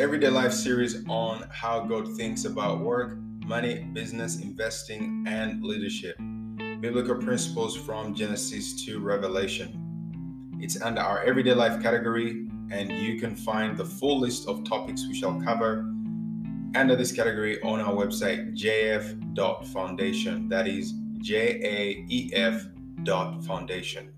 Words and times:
Everyday 0.00 0.28
Life 0.28 0.52
series 0.52 1.04
on 1.08 1.44
how 1.50 1.80
God 1.80 2.16
thinks 2.16 2.44
about 2.44 2.80
work, 2.80 3.18
money, 3.46 3.84
business, 3.92 4.40
investing, 4.40 5.24
and 5.26 5.62
leadership. 5.64 6.16
Biblical 6.80 7.16
principles 7.16 7.76
from 7.76 8.14
Genesis 8.14 8.84
to 8.84 9.00
Revelation. 9.00 9.68
It's 10.60 10.80
under 10.82 11.00
our 11.00 11.22
Everyday 11.24 11.54
Life 11.54 11.82
category, 11.82 12.48
and 12.70 12.92
you 12.92 13.18
can 13.18 13.34
find 13.34 13.76
the 13.76 13.84
full 13.84 14.20
list 14.20 14.48
of 14.48 14.64
topics 14.64 15.06
we 15.06 15.14
shall 15.14 15.40
cover 15.42 15.88
under 16.74 16.96
this 16.96 17.12
category 17.12 17.60
on 17.62 17.80
our 17.80 17.94
website, 17.94 18.56
jaef.foundation. 18.56 20.48
That 20.48 20.66
is 20.66 20.94
J 21.18 21.60
A 21.62 22.06
E 22.08 22.30
F 22.34 22.66
dot 23.04 23.44
foundation. 23.44 24.12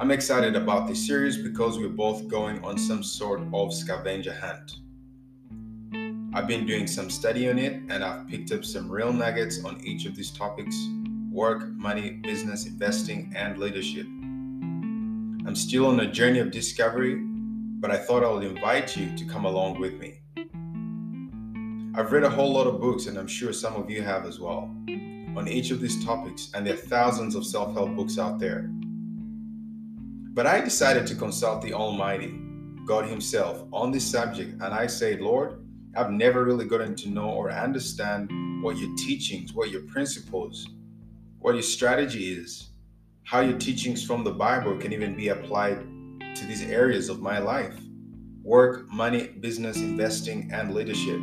I'm 0.00 0.10
excited 0.10 0.56
about 0.56 0.88
this 0.88 1.06
series 1.06 1.36
because 1.36 1.78
we're 1.78 1.90
both 1.90 2.26
going 2.26 2.64
on 2.64 2.78
some 2.78 3.02
sort 3.02 3.42
of 3.52 3.74
scavenger 3.74 4.32
hunt. 4.32 4.78
I've 6.32 6.46
been 6.46 6.64
doing 6.64 6.86
some 6.86 7.10
study 7.10 7.50
on 7.50 7.58
it 7.58 7.82
and 7.90 8.02
I've 8.02 8.26
picked 8.26 8.50
up 8.50 8.64
some 8.64 8.90
real 8.90 9.12
nuggets 9.12 9.62
on 9.62 9.78
each 9.84 10.06
of 10.06 10.16
these 10.16 10.30
topics 10.30 10.74
work, 11.30 11.68
money, 11.72 12.12
business, 12.12 12.64
investing, 12.64 13.30
and 13.36 13.58
leadership. 13.58 14.06
I'm 14.06 15.54
still 15.54 15.88
on 15.88 16.00
a 16.00 16.10
journey 16.10 16.38
of 16.38 16.50
discovery, 16.50 17.16
but 17.16 17.90
I 17.90 17.98
thought 17.98 18.24
I 18.24 18.30
would 18.30 18.44
invite 18.44 18.96
you 18.96 19.14
to 19.14 19.24
come 19.26 19.44
along 19.44 19.80
with 19.80 19.98
me. 19.98 20.22
I've 21.94 22.10
read 22.10 22.24
a 22.24 22.30
whole 22.30 22.54
lot 22.54 22.66
of 22.66 22.80
books, 22.80 23.04
and 23.04 23.18
I'm 23.18 23.28
sure 23.28 23.52
some 23.52 23.76
of 23.76 23.90
you 23.90 24.00
have 24.00 24.24
as 24.24 24.40
well, 24.40 24.74
on 25.36 25.46
each 25.46 25.70
of 25.70 25.82
these 25.82 26.02
topics, 26.02 26.50
and 26.54 26.66
there 26.66 26.72
are 26.72 26.78
thousands 26.78 27.34
of 27.34 27.44
self 27.44 27.74
help 27.74 27.94
books 27.94 28.18
out 28.18 28.38
there. 28.38 28.70
But 30.40 30.46
I 30.46 30.62
decided 30.62 31.06
to 31.08 31.14
consult 31.14 31.60
the 31.60 31.74
Almighty, 31.74 32.32
God 32.86 33.04
Himself 33.04 33.62
on 33.74 33.92
this 33.92 34.10
subject, 34.10 34.52
and 34.52 34.72
I 34.72 34.86
say, 34.86 35.18
Lord, 35.18 35.62
I've 35.94 36.10
never 36.10 36.46
really 36.46 36.64
gotten 36.64 36.96
to 36.96 37.10
know 37.10 37.28
or 37.28 37.52
understand 37.52 38.30
what 38.62 38.78
your 38.78 38.88
teachings, 38.96 39.52
what 39.52 39.68
your 39.68 39.82
principles, 39.82 40.66
what 41.40 41.52
your 41.52 41.62
strategy 41.62 42.32
is, 42.32 42.70
how 43.24 43.40
your 43.40 43.58
teachings 43.58 44.02
from 44.02 44.24
the 44.24 44.30
Bible 44.30 44.78
can 44.78 44.94
even 44.94 45.14
be 45.14 45.28
applied 45.28 45.78
to 46.34 46.46
these 46.46 46.62
areas 46.62 47.10
of 47.10 47.20
my 47.20 47.38
life 47.38 47.78
work, 48.42 48.90
money, 48.90 49.26
business, 49.40 49.76
investing, 49.76 50.50
and 50.54 50.74
leadership. 50.74 51.20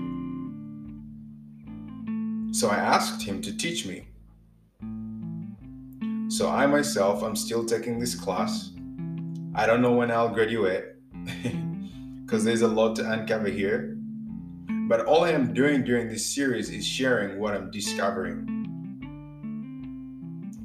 So 2.54 2.70
I 2.70 2.76
asked 2.76 3.24
him 3.24 3.42
to 3.42 3.58
teach 3.58 3.84
me. 3.88 4.10
So 6.30 6.52
I 6.52 6.68
myself, 6.68 7.24
I'm 7.24 7.36
still 7.36 7.66
taking 7.66 7.98
this 7.98 8.14
class. 8.14 8.77
I 9.58 9.66
don't 9.66 9.82
know 9.82 9.94
when 9.94 10.12
I'll 10.12 10.30
graduate 10.30 10.86
because 12.24 12.44
there's 12.44 12.62
a 12.62 12.68
lot 12.68 12.96
to 12.98 13.12
uncover 13.12 13.48
here. 13.48 13.98
But 14.88 15.06
all 15.08 15.24
I 15.24 15.32
am 15.32 15.52
doing 15.52 15.84
during 15.84 16.08
this 16.10 16.36
series 16.36 16.70
is 16.70 16.86
sharing 16.86 17.40
what 17.40 17.56
I'm 17.56 17.72
discovering. 17.72 18.54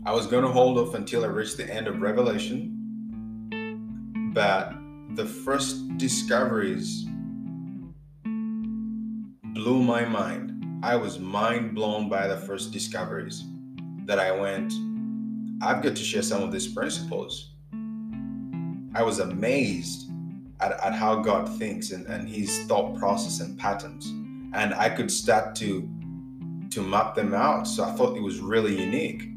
I 0.05 0.12
was 0.12 0.27
going 0.27 0.44
to 0.44 0.50
hold 0.50 0.77
off 0.77 0.94
until 0.94 1.25
I 1.25 1.29
reached 1.29 1.56
the 1.56 1.73
end 1.73 1.89
of 1.89 2.03
Revelation, 2.03 2.69
but 4.35 4.75
the 5.15 5.25
first 5.25 5.97
discoveries 5.97 7.06
blew 9.55 9.83
my 9.83 10.05
mind. 10.05 10.83
I 10.83 10.97
was 10.97 11.19
mind 11.19 11.75
blown 11.75 12.11
by 12.11 12.29
the 12.29 12.37
first 12.37 12.73
discoveries 12.73 13.43
that 14.05 14.19
I 14.19 14.33
went, 14.33 14.71
I've 15.62 15.81
got 15.83 15.97
to 15.97 16.05
share 16.05 16.21
some 16.21 16.43
of 16.43 16.53
these 16.53 16.69
principles. 16.69 17.51
I 18.94 19.03
was 19.03 19.19
amazed 19.19 20.11
at, 20.61 20.73
at 20.73 20.94
how 20.94 21.17
God 21.17 21.49
thinks 21.59 21.91
and, 21.91 22.06
and 22.06 22.29
his 22.29 22.65
thought 22.65 22.99
process 22.99 23.41
and 23.41 23.59
patterns. 23.59 24.06
And 24.55 24.75
I 24.75 24.89
could 24.89 25.11
start 25.11 25.55
to 25.56 25.89
to 26.73 26.81
map 26.81 27.15
them 27.15 27.35
out. 27.35 27.69
So 27.69 27.85
I 27.85 27.93
thought 27.93 28.17
it 28.17 28.23
was 28.23 28.41
really 28.41 28.75
unique. 28.81 29.29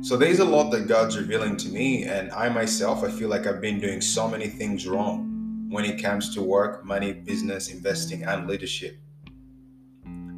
So 0.00 0.16
there's 0.16 0.38
a 0.38 0.44
lot 0.44 0.70
that 0.70 0.88
God's 0.88 1.18
revealing 1.18 1.56
to 1.58 1.68
me, 1.68 2.04
and 2.04 2.30
I 2.30 2.48
myself, 2.48 3.04
I 3.04 3.10
feel 3.10 3.28
like 3.28 3.46
I've 3.46 3.60
been 3.60 3.80
doing 3.80 4.00
so 4.00 4.28
many 4.28 4.46
things 4.46 4.86
wrong 4.86 5.66
when 5.68 5.84
it 5.84 6.02
comes 6.02 6.32
to 6.34 6.42
work, 6.42 6.84
money, 6.84 7.12
business, 7.12 7.68
investing, 7.68 8.22
and 8.22 8.46
leadership. 8.46 8.98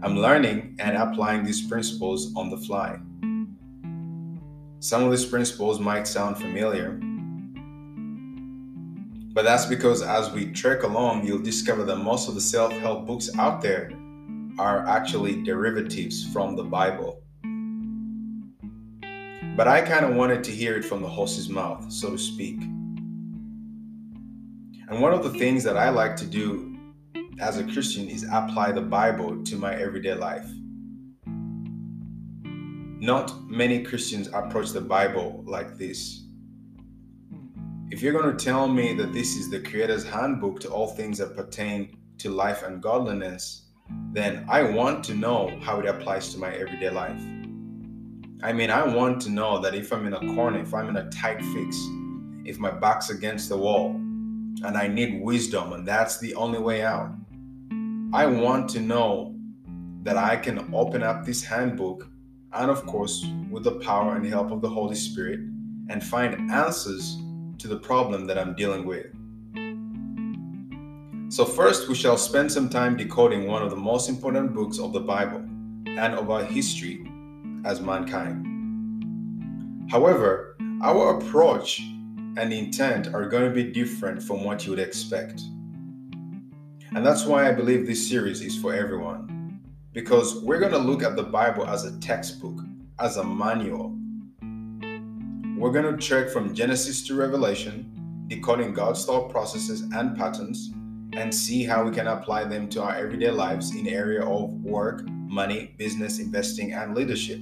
I'm 0.02 0.16
learning 0.16 0.76
and 0.78 0.96
applying 0.96 1.44
these 1.44 1.66
principles 1.66 2.34
on 2.34 2.50
the 2.50 2.56
fly. 2.56 2.98
Some 4.80 5.04
of 5.04 5.10
these 5.10 5.26
principles 5.26 5.78
might 5.80 6.06
sound 6.08 6.38
familiar, 6.38 6.98
but 9.38 9.44
that's 9.44 9.66
because 9.66 10.02
as 10.02 10.32
we 10.32 10.50
trek 10.50 10.82
along, 10.82 11.24
you'll 11.24 11.38
discover 11.38 11.84
that 11.84 11.98
most 11.98 12.28
of 12.28 12.34
the 12.34 12.40
self 12.40 12.72
help 12.72 13.06
books 13.06 13.30
out 13.38 13.62
there 13.62 13.92
are 14.58 14.84
actually 14.88 15.44
derivatives 15.44 16.26
from 16.32 16.56
the 16.56 16.64
Bible. 16.64 17.22
But 19.56 19.68
I 19.68 19.80
kind 19.80 20.04
of 20.04 20.16
wanted 20.16 20.42
to 20.42 20.50
hear 20.50 20.76
it 20.76 20.84
from 20.84 21.02
the 21.02 21.08
horse's 21.08 21.48
mouth, 21.48 21.92
so 21.92 22.10
to 22.10 22.18
speak. 22.18 22.60
And 24.88 25.00
one 25.00 25.14
of 25.14 25.22
the 25.22 25.30
things 25.30 25.62
that 25.62 25.76
I 25.76 25.90
like 25.90 26.16
to 26.16 26.26
do 26.26 26.76
as 27.38 27.58
a 27.58 27.62
Christian 27.62 28.08
is 28.08 28.24
apply 28.24 28.72
the 28.72 28.80
Bible 28.80 29.44
to 29.44 29.56
my 29.56 29.72
everyday 29.72 30.14
life. 30.14 30.50
Not 33.00 33.40
many 33.48 33.84
Christians 33.84 34.26
approach 34.34 34.70
the 34.70 34.80
Bible 34.80 35.44
like 35.46 35.78
this. 35.78 36.24
If 37.90 38.02
you're 38.02 38.12
going 38.12 38.36
to 38.36 38.44
tell 38.44 38.68
me 38.68 38.92
that 38.94 39.14
this 39.14 39.34
is 39.34 39.48
the 39.48 39.60
Creator's 39.60 40.04
handbook 40.04 40.60
to 40.60 40.68
all 40.68 40.88
things 40.88 41.16
that 41.18 41.34
pertain 41.34 41.96
to 42.18 42.28
life 42.28 42.62
and 42.62 42.82
godliness, 42.82 43.62
then 44.12 44.44
I 44.46 44.62
want 44.62 45.02
to 45.04 45.14
know 45.14 45.58
how 45.62 45.80
it 45.80 45.86
applies 45.86 46.34
to 46.34 46.38
my 46.38 46.52
everyday 46.52 46.90
life. 46.90 47.18
I 48.42 48.52
mean, 48.52 48.70
I 48.70 48.84
want 48.84 49.22
to 49.22 49.30
know 49.30 49.58
that 49.60 49.74
if 49.74 49.90
I'm 49.90 50.06
in 50.06 50.12
a 50.12 50.34
corner, 50.34 50.60
if 50.60 50.74
I'm 50.74 50.90
in 50.90 50.98
a 50.98 51.08
tight 51.08 51.42
fix, 51.42 51.78
if 52.44 52.58
my 52.58 52.70
back's 52.70 53.08
against 53.08 53.48
the 53.48 53.56
wall, 53.56 53.92
and 53.92 54.76
I 54.76 54.86
need 54.86 55.22
wisdom, 55.22 55.72
and 55.72 55.88
that's 55.88 56.18
the 56.18 56.34
only 56.34 56.58
way 56.58 56.82
out, 56.82 57.10
I 58.12 58.26
want 58.26 58.68
to 58.70 58.80
know 58.80 59.34
that 60.02 60.18
I 60.18 60.36
can 60.36 60.74
open 60.74 61.02
up 61.02 61.24
this 61.24 61.42
handbook 61.42 62.06
and, 62.52 62.70
of 62.70 62.84
course, 62.84 63.24
with 63.50 63.64
the 63.64 63.80
power 63.80 64.14
and 64.14 64.26
help 64.26 64.50
of 64.50 64.60
the 64.60 64.68
Holy 64.68 64.94
Spirit, 64.94 65.40
and 65.88 66.04
find 66.04 66.50
answers 66.50 67.16
to 67.58 67.68
the 67.68 67.76
problem 67.76 68.26
that 68.26 68.38
I'm 68.38 68.54
dealing 68.54 68.84
with. 68.86 69.06
So, 71.30 71.44
first, 71.44 71.88
we 71.88 71.94
shall 71.94 72.16
spend 72.16 72.50
some 72.50 72.68
time 72.68 72.96
decoding 72.96 73.46
one 73.46 73.62
of 73.62 73.70
the 73.70 73.76
most 73.76 74.08
important 74.08 74.54
books 74.54 74.78
of 74.78 74.92
the 74.92 75.00
Bible 75.00 75.44
and 75.86 76.14
of 76.14 76.30
our 76.30 76.42
history 76.42 77.06
as 77.64 77.80
mankind. 77.80 78.46
However, 79.90 80.56
our 80.82 81.18
approach 81.18 81.80
and 81.80 82.52
intent 82.52 83.08
are 83.08 83.28
going 83.28 83.44
to 83.44 83.50
be 83.50 83.72
different 83.72 84.22
from 84.22 84.44
what 84.44 84.64
you 84.64 84.70
would 84.70 84.78
expect. 84.78 85.40
And 86.94 87.04
that's 87.04 87.26
why 87.26 87.48
I 87.48 87.52
believe 87.52 87.86
this 87.86 88.08
series 88.08 88.40
is 88.40 88.56
for 88.56 88.72
everyone. 88.74 89.60
Because 89.92 90.42
we're 90.42 90.60
going 90.60 90.72
to 90.72 90.78
look 90.78 91.02
at 91.02 91.16
the 91.16 91.24
Bible 91.24 91.66
as 91.66 91.84
a 91.84 91.98
textbook, 91.98 92.60
as 93.00 93.16
a 93.16 93.24
manual. 93.24 93.97
We're 95.58 95.72
going 95.72 95.92
to 95.92 96.00
trek 96.00 96.30
from 96.30 96.54
Genesis 96.54 97.04
to 97.08 97.16
Revelation, 97.16 98.24
decoding 98.28 98.72
God's 98.72 99.04
thought 99.04 99.28
processes 99.28 99.80
and 99.92 100.16
patterns, 100.16 100.70
and 101.14 101.34
see 101.34 101.64
how 101.64 101.82
we 101.82 101.90
can 101.90 102.06
apply 102.06 102.44
them 102.44 102.68
to 102.68 102.82
our 102.84 102.94
everyday 102.94 103.32
lives 103.32 103.74
in 103.74 103.82
the 103.82 103.92
area 103.92 104.22
of 104.24 104.52
work, 104.62 105.02
money, 105.08 105.74
business, 105.76 106.20
investing, 106.20 106.74
and 106.74 106.94
leadership. 106.94 107.40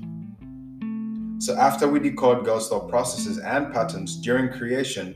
So 1.41 1.59
after 1.59 1.87
we 1.87 2.01
decode 2.01 2.47
God's 2.47 2.69
thought 2.69 2.89
processes 2.89 3.37
and 3.37 3.71
patterns 3.71 4.17
during 4.17 4.49
creation, 4.49 5.15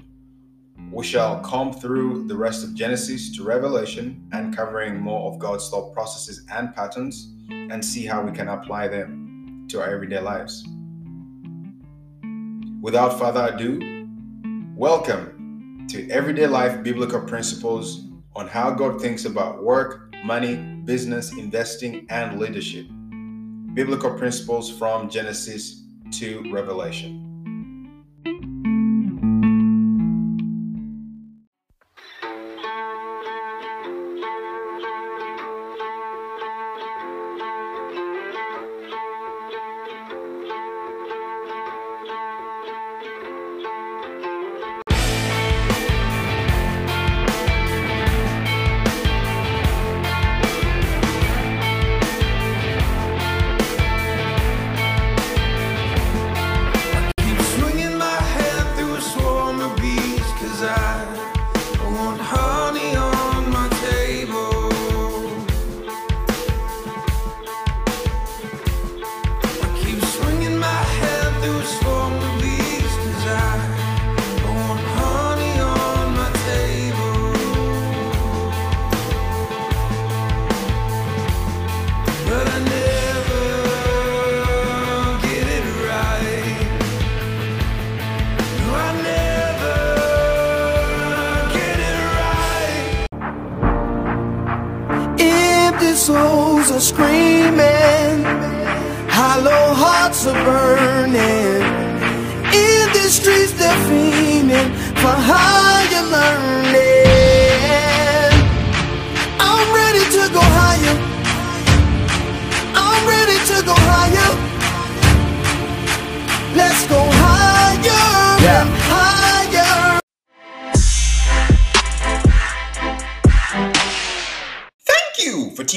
we 0.92 1.02
shall 1.02 1.40
come 1.40 1.72
through 1.72 2.28
the 2.28 2.36
rest 2.36 2.64
of 2.64 2.74
Genesis 2.74 3.34
to 3.34 3.44
Revelation 3.44 4.28
and 4.32 4.54
covering 4.54 5.00
more 5.00 5.32
of 5.32 5.38
God's 5.38 5.70
thought 5.70 5.94
processes 5.94 6.44
and 6.52 6.74
patterns 6.74 7.32
and 7.48 7.82
see 7.82 8.04
how 8.04 8.20
we 8.20 8.30
can 8.30 8.48
apply 8.48 8.88
them 8.88 9.66
to 9.70 9.80
our 9.80 9.88
everyday 9.88 10.20
lives. 10.20 10.66
Without 12.80 13.18
further 13.18 13.52
ado, 13.52 14.08
welcome 14.74 15.86
to 15.90 16.08
Everyday 16.08 16.46
Life 16.46 16.82
Biblical 16.82 17.20
Principles 17.20 18.06
on 18.34 18.48
how 18.48 18.70
God 18.70 19.02
thinks 19.02 19.26
about 19.26 19.62
work, 19.62 20.14
money, 20.24 20.56
business, 20.86 21.30
investing, 21.32 22.06
and 22.08 22.40
leadership. 22.40 22.86
Biblical 23.74 24.16
principles 24.16 24.70
from 24.70 25.10
Genesis 25.10 25.82
to 26.12 26.50
Revelation. 26.50 27.29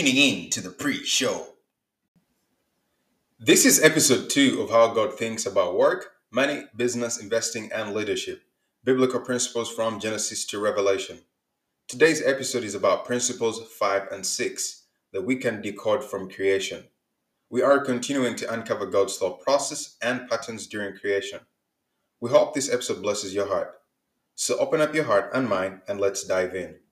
Tuning 0.04 0.44
in 0.44 0.50
to 0.50 0.60
the 0.60 0.70
pre 0.70 1.02
show. 1.06 1.48
This 3.40 3.66
is 3.66 3.82
episode 3.82 4.30
two 4.30 4.62
of 4.62 4.70
How 4.70 4.94
God 4.94 5.18
Thinks 5.18 5.46
About 5.46 5.78
Work, 5.78 6.12
Money, 6.30 6.66
Business, 6.76 7.22
Investing, 7.22 7.72
and 7.72 7.94
Leadership 7.94 8.42
Biblical 8.84 9.22
Principles 9.22 9.72
from 9.72 10.02
Genesis 10.02 10.46
to 10.48 10.60
Revelation. 10.60 11.20
Today's 11.88 12.22
episode 12.22 12.66
is 12.66 12.76
about 12.76 13.06
principles 13.06 13.62
five 13.80 14.10
and 14.12 14.26
six 14.26 14.84
that 15.14 15.22
we 15.22 15.38
can 15.38 15.62
decode 15.62 16.04
from 16.04 16.30
creation. 16.30 16.84
We 17.50 17.62
are 17.62 17.80
continuing 17.80 18.36
to 18.36 18.54
uncover 18.54 18.88
God's 18.88 19.18
thought 19.18 19.42
process 19.42 19.96
and 20.02 20.30
patterns 20.30 20.68
during 20.68 20.98
creation. 20.98 21.40
We 22.20 22.30
hope 22.30 22.54
this 22.54 22.70
episode 22.70 23.02
blesses 23.02 23.34
your 23.34 23.48
heart. 23.48 23.76
So 24.36 24.58
open 24.58 24.82
up 24.82 24.94
your 24.94 25.06
heart 25.06 25.30
and 25.34 25.48
mind 25.48 25.80
and 25.88 25.98
let's 25.98 26.26
dive 26.26 26.56
in. 26.56 26.83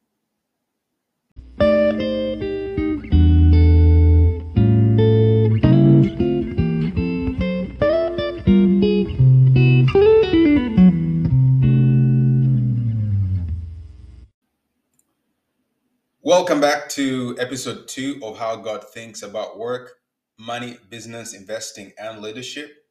Welcome 16.51 16.69
back 16.69 16.89
to 16.89 17.37
episode 17.39 17.87
two 17.87 18.19
of 18.21 18.37
How 18.37 18.57
God 18.57 18.83
Thinks 18.83 19.23
About 19.23 19.57
Work, 19.57 19.99
Money, 20.37 20.79
Business, 20.89 21.33
Investing, 21.33 21.93
and 21.97 22.21
Leadership 22.21 22.87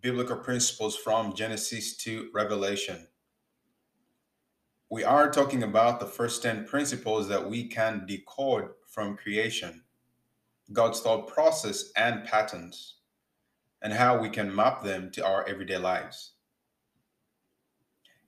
Biblical 0.00 0.36
Principles 0.36 0.96
from 0.96 1.34
Genesis 1.34 1.96
to 1.96 2.30
Revelation. 2.32 3.08
We 4.90 5.02
are 5.02 5.28
talking 5.28 5.64
about 5.64 5.98
the 5.98 6.06
first 6.06 6.44
10 6.44 6.66
principles 6.66 7.26
that 7.26 7.50
we 7.50 7.66
can 7.66 8.06
decode 8.06 8.68
from 8.86 9.16
creation, 9.16 9.82
God's 10.72 11.00
thought 11.00 11.26
process 11.26 11.90
and 11.96 12.22
patterns, 12.22 12.98
and 13.82 13.92
how 13.92 14.20
we 14.20 14.28
can 14.28 14.54
map 14.54 14.84
them 14.84 15.10
to 15.14 15.26
our 15.26 15.44
everyday 15.48 15.78
lives. 15.78 16.34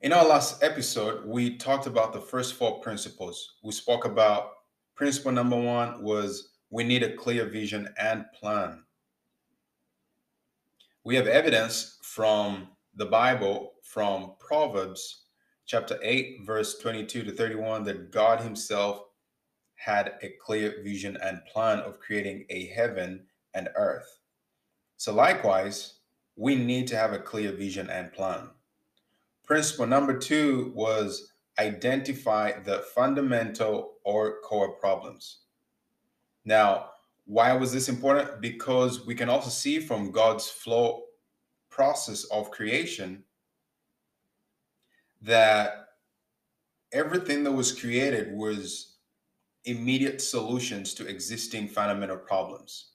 In 0.05 0.13
our 0.13 0.23
last 0.23 0.61
episode, 0.61 1.25
we 1.25 1.57
talked 1.57 1.87
about 1.87 2.13
the 2.13 2.21
first 2.21 2.53
four 2.53 2.79
principles. 2.79 3.55
We 3.63 3.71
spoke 3.71 4.05
about 4.05 4.51
principle 4.93 5.31
number 5.31 5.59
one 5.59 6.03
was 6.03 6.49
we 6.69 6.83
need 6.83 7.01
a 7.01 7.15
clear 7.15 7.47
vision 7.47 7.89
and 7.97 8.25
plan. 8.39 8.83
We 11.05 11.15
have 11.15 11.25
evidence 11.25 11.97
from 12.03 12.67
the 12.93 13.07
Bible, 13.07 13.71
from 13.81 14.33
Proverbs 14.37 15.23
chapter 15.65 15.97
8, 16.03 16.41
verse 16.45 16.77
22 16.77 17.23
to 17.23 17.31
31, 17.31 17.83
that 17.85 18.11
God 18.11 18.41
Himself 18.41 19.05
had 19.73 20.19
a 20.21 20.35
clear 20.39 20.83
vision 20.83 21.17
and 21.23 21.43
plan 21.51 21.79
of 21.79 21.99
creating 21.99 22.45
a 22.51 22.67
heaven 22.67 23.25
and 23.55 23.69
earth. 23.75 24.19
So, 24.97 25.15
likewise, 25.15 25.95
we 26.35 26.53
need 26.53 26.85
to 26.89 26.95
have 26.95 27.13
a 27.13 27.17
clear 27.17 27.51
vision 27.51 27.89
and 27.89 28.13
plan. 28.13 28.49
Principle 29.45 29.85
number 29.85 30.17
two 30.17 30.71
was 30.75 31.31
identify 31.59 32.59
the 32.59 32.79
fundamental 32.93 33.93
or 34.03 34.41
core 34.41 34.73
problems. 34.73 35.39
Now, 36.43 36.89
why 37.25 37.53
was 37.53 37.71
this 37.71 37.89
important? 37.89 38.41
Because 38.41 39.05
we 39.05 39.15
can 39.15 39.29
also 39.29 39.49
see 39.49 39.79
from 39.79 40.11
God's 40.11 40.47
flow 40.47 41.03
process 41.69 42.23
of 42.25 42.51
creation 42.51 43.23
that 45.21 45.87
everything 46.91 47.43
that 47.43 47.51
was 47.51 47.77
created 47.77 48.35
was 48.35 48.95
immediate 49.65 50.21
solutions 50.21 50.93
to 50.93 51.07
existing 51.07 51.67
fundamental 51.67 52.17
problems. 52.17 52.91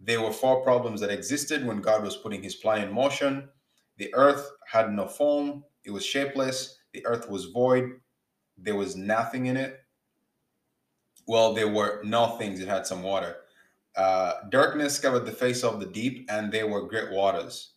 There 0.00 0.20
were 0.20 0.32
four 0.32 0.62
problems 0.62 1.00
that 1.00 1.10
existed 1.10 1.66
when 1.66 1.80
God 1.80 2.02
was 2.02 2.16
putting 2.16 2.42
his 2.42 2.54
plan 2.54 2.86
in 2.86 2.92
motion 2.92 3.48
the 3.96 4.12
earth 4.14 4.50
had 4.66 4.92
no 4.92 5.06
form, 5.06 5.64
it 5.84 5.90
was 5.90 6.04
shapeless, 6.04 6.78
the 6.92 7.04
earth 7.06 7.28
was 7.28 7.46
void, 7.46 8.00
there 8.56 8.76
was 8.76 8.96
nothing 8.96 9.46
in 9.46 9.56
it. 9.56 9.80
Well, 11.26 11.54
there 11.54 11.68
were 11.68 12.02
no 12.04 12.36
things, 12.36 12.60
it 12.60 12.68
had 12.68 12.86
some 12.86 13.02
water. 13.02 13.36
Uh, 13.96 14.34
darkness 14.50 14.98
covered 14.98 15.24
the 15.24 15.32
face 15.32 15.62
of 15.62 15.80
the 15.80 15.86
deep, 15.86 16.26
and 16.28 16.50
there 16.50 16.66
were 16.66 16.88
great 16.88 17.12
waters. 17.12 17.70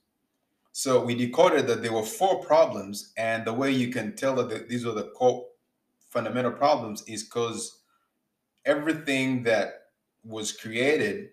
So 0.72 1.04
we 1.04 1.16
decoded 1.16 1.68
that 1.68 1.82
there 1.82 1.94
were 1.94 2.04
four 2.04 2.44
problems, 2.44 3.14
and 3.18 3.46
the 3.46 3.54
way 3.54 3.72
you 3.72 3.92
can 3.92 4.16
tell 4.16 4.36
that 4.36 4.70
these 4.70 4.86
were 4.86 4.94
the 4.94 5.12
core 5.16 5.46
fundamental 6.10 6.52
problems 6.52 7.04
is 7.08 7.24
because 7.24 7.82
everything 8.66 9.44
that 9.44 9.88
was 10.24 10.52
created, 10.52 11.30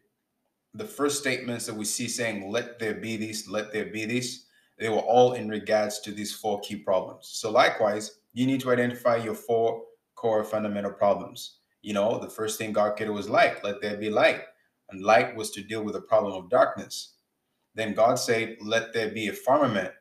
the 0.75 0.85
first 0.85 1.21
statements 1.21 1.67
that 1.67 1.75
we 1.75 1.85
see 1.85 2.09
saying, 2.09 2.51
let 2.51 2.79
there 2.79 2.95
be 2.95 3.17
this, 3.17 3.49
let 3.49 3.73
there 3.73 3.87
be 3.87 4.05
this, 4.05 4.44
they 4.79 4.89
were 4.89 4.97
all 4.97 5.33
in 5.33 5.49
regards 5.49 6.01
to 6.01 6.13
these 6.13 6.35
four 6.35 6.61
key 6.61 6.77
problems. 6.77 7.29
So, 7.33 7.51
likewise, 7.51 8.19
you 8.33 8.47
need 8.47 8.61
to 8.61 8.73
identify 8.73 9.17
your 9.17 9.35
four 9.35 9.83
core 10.15 10.45
fundamental 10.45 10.93
problems. 10.93 11.59
You 11.83 11.95
know, 11.95 12.19
the 12.19 12.31
first 12.31 12.59
thing 12.59 12.73
God 12.73 12.97
created 12.97 13.13
was 13.13 13.29
light, 13.29 13.63
let 13.63 13.81
there 13.81 13.97
be 13.97 14.11
light. 14.11 14.43
And 14.91 15.03
light 15.03 15.37
was 15.37 15.51
to 15.53 15.63
deal 15.63 15.83
with 15.83 15.95
the 15.95 16.01
problem 16.01 16.33
of 16.35 16.51
darkness. 16.51 17.15
Then 17.75 17.95
God 17.95 18.19
said, 18.19 18.57
let 18.61 18.93
there 18.93 19.11
be 19.11 19.29
a 19.29 19.33
firmament. 19.33 19.93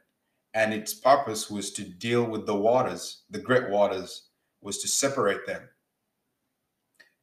And 0.53 0.74
its 0.74 0.94
purpose 0.94 1.50
was 1.50 1.72
to 1.74 1.84
deal 1.84 2.24
with 2.24 2.46
the 2.46 2.56
waters, 2.56 3.24
the 3.30 3.39
great 3.39 3.70
waters, 3.70 4.30
was 4.62 4.77
to 4.80 4.88
separate 4.88 5.46
them 5.48 5.63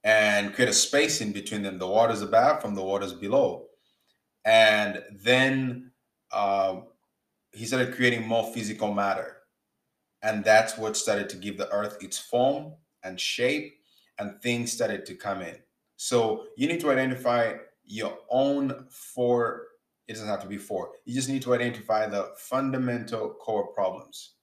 and 0.03 0.55
create 0.55 0.71
a 0.71 0.75
space 0.75 1.21
in 1.21 1.33
between 1.33 1.63
them, 1.63 1.79
the 1.79 1.87
waters 1.87 2.23
above 2.23 2.61
from 2.61 2.75
the 2.75 2.83
waters 2.83 3.13
below. 3.13 3.67
And 4.45 5.03
then 5.13 5.93
uh, 6.33 6.81
he 7.53 7.67
started 7.67 7.95
creating 7.95 8.27
more 8.27 8.53
physical 8.53 8.93
matter. 8.93 9.39
And 10.23 10.45
that's 10.45 10.77
what 10.77 10.97
started 10.97 11.29
to 11.31 11.37
give 11.37 11.57
the 11.57 11.71
earth 11.73 11.97
its 12.01 12.19
form 12.19 12.75
and 13.03 13.19
shape, 13.19 13.79
and 14.19 14.41
things 14.43 14.73
started 14.73 15.07
to 15.07 15.15
come 15.15 15.41
in. 15.41 15.57
So 15.97 16.45
you 16.57 16.69
need 16.69 16.81
to 16.81 16.91
identify 16.91 17.55
your 17.85 18.19
own 18.29 18.87
four, 18.91 19.67
it 20.07 20.13
doesn't 20.13 20.29
have 20.29 20.43
to 20.43 20.47
be 20.47 20.59
four. 20.59 20.91
You 21.05 21.15
just 21.15 21.29
need 21.29 21.43
to 21.43 21.55
identify 21.55 22.07
the 22.07 22.33
fundamental 22.37 23.31
core 23.31 23.69
problems. 23.69 24.35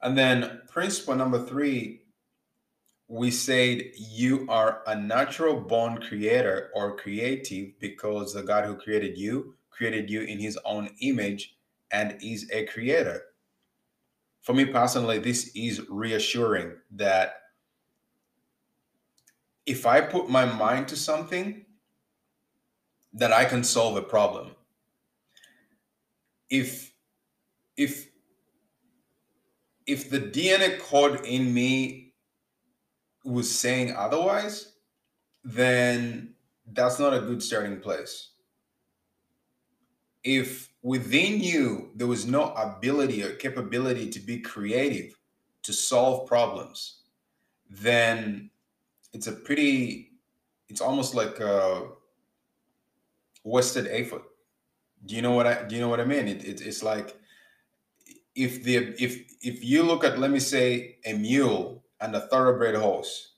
And 0.00 0.16
then 0.16 0.62
principle 0.68 1.14
number 1.14 1.44
three, 1.44 2.02
we 3.08 3.30
said 3.30 3.82
you 3.96 4.46
are 4.48 4.82
a 4.86 4.96
natural 4.96 5.60
born 5.60 6.00
creator 6.00 6.70
or 6.74 6.96
creative 6.96 7.78
because 7.78 8.32
the 8.32 8.42
God 8.42 8.64
who 8.64 8.74
created 8.74 9.18
you 9.18 9.54
created 9.82 10.08
you 10.08 10.20
in 10.20 10.38
his 10.38 10.56
own 10.64 10.88
image 11.00 11.56
and 11.90 12.16
is 12.22 12.48
a 12.52 12.64
creator. 12.66 13.20
For 14.40 14.52
me 14.52 14.64
personally, 14.64 15.18
this 15.18 15.50
is 15.56 15.82
reassuring 15.88 16.74
that 16.92 17.34
if 19.66 19.84
I 19.84 20.00
put 20.00 20.30
my 20.30 20.44
mind 20.44 20.86
to 20.88 20.96
something, 20.96 21.64
that 23.14 23.32
I 23.32 23.44
can 23.44 23.64
solve 23.64 23.96
a 23.96 24.02
problem. 24.02 24.52
If 26.48 26.92
if 27.76 28.08
if 29.86 30.10
the 30.10 30.20
DNA 30.20 30.78
code 30.78 31.26
in 31.26 31.52
me 31.52 32.14
was 33.24 33.50
saying 33.50 33.94
otherwise, 33.96 34.74
then 35.42 36.34
that's 36.72 37.00
not 37.00 37.14
a 37.14 37.20
good 37.20 37.42
starting 37.42 37.80
place 37.80 38.31
if 40.24 40.70
within 40.82 41.40
you 41.40 41.90
there 41.94 42.06
was 42.06 42.26
no 42.26 42.52
ability 42.54 43.22
or 43.22 43.34
capability 43.36 44.08
to 44.10 44.20
be 44.20 44.38
creative 44.40 45.18
to 45.62 45.72
solve 45.72 46.26
problems 46.26 47.02
then 47.70 48.50
it's 49.12 49.26
a 49.26 49.32
pretty 49.32 50.10
it's 50.68 50.80
almost 50.80 51.14
like 51.14 51.38
a 51.40 51.88
wasted 53.44 53.86
effort. 53.90 54.22
Do 55.04 55.16
you 55.16 55.22
know 55.22 55.32
what 55.32 55.46
i 55.46 55.62
do 55.64 55.74
you 55.74 55.80
know 55.80 55.88
what 55.88 56.00
i 56.00 56.04
mean? 56.04 56.28
It, 56.28 56.44
it, 56.44 56.60
it's 56.60 56.82
like 56.82 57.16
if 58.34 58.62
the 58.62 58.94
if 59.02 59.36
if 59.42 59.64
you 59.64 59.82
look 59.82 60.04
at 60.04 60.18
let 60.18 60.30
me 60.30 60.38
say 60.38 60.96
a 61.04 61.12
mule 61.12 61.84
and 62.00 62.14
a 62.14 62.20
thoroughbred 62.28 62.74
horse 62.74 63.32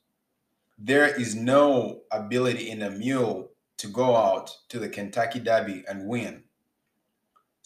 there 0.78 1.08
is 1.20 1.34
no 1.34 2.02
ability 2.12 2.70
in 2.70 2.82
a 2.82 2.90
mule 2.90 3.50
to 3.78 3.88
go 3.88 4.14
out 4.14 4.56
to 4.68 4.78
the 4.78 4.88
kentucky 4.88 5.40
derby 5.40 5.84
and 5.88 6.06
win 6.06 6.43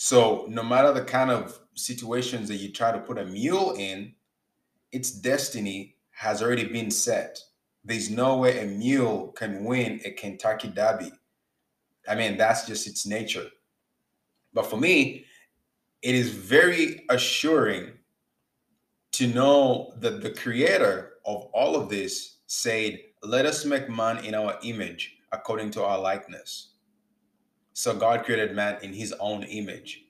so 0.01 0.47
no 0.49 0.63
matter 0.63 0.93
the 0.93 1.03
kind 1.03 1.29
of 1.29 1.59
situations 1.75 2.47
that 2.49 2.59
you 2.59 2.71
try 2.73 2.93
to 2.93 3.01
put 3.01 3.19
a 3.19 3.25
mule 3.25 3.75
in, 3.77 4.15
its 4.93 5.11
destiny 5.11 5.97
has 6.13 6.41
already 6.41 6.67
been 6.67 6.89
set. 6.89 7.41
There's 7.85 8.09
no 8.09 8.37
way 8.37 8.61
a 8.61 8.67
mule 8.67 9.33
can 9.33 9.65
win 9.65 10.01
a 10.05 10.13
Kentucky 10.13 10.69
Derby. 10.69 11.11
I 12.09 12.15
mean, 12.15 12.37
that's 12.37 12.65
just 12.65 12.87
its 12.87 13.07
nature. 13.07 13.49
But 14.55 14.67
for 14.67 14.77
me, 14.77 15.25
it 16.01 16.15
is 16.15 16.31
very 16.31 17.05
assuring 17.11 17.91
to 19.13 19.27
know 19.27 19.95
that 19.97 20.23
the 20.23 20.31
creator 20.31 21.15
of 21.27 21.47
all 21.53 21.75
of 21.75 21.89
this 21.89 22.37
said, 22.47 23.01
Let 23.25 23.47
us 23.47 23.65
make 23.65 23.91
man 23.91 24.25
in 24.25 24.37
our 24.37 24.61
image, 24.63 25.17
according 25.33 25.73
to 25.73 25.83
our 25.83 25.99
likeness. 25.99 26.75
So 27.79 27.95
God 27.95 28.25
created 28.25 28.57
man 28.57 28.79
in 28.83 28.93
his 28.93 29.15
own 29.21 29.45
image. 29.45 30.05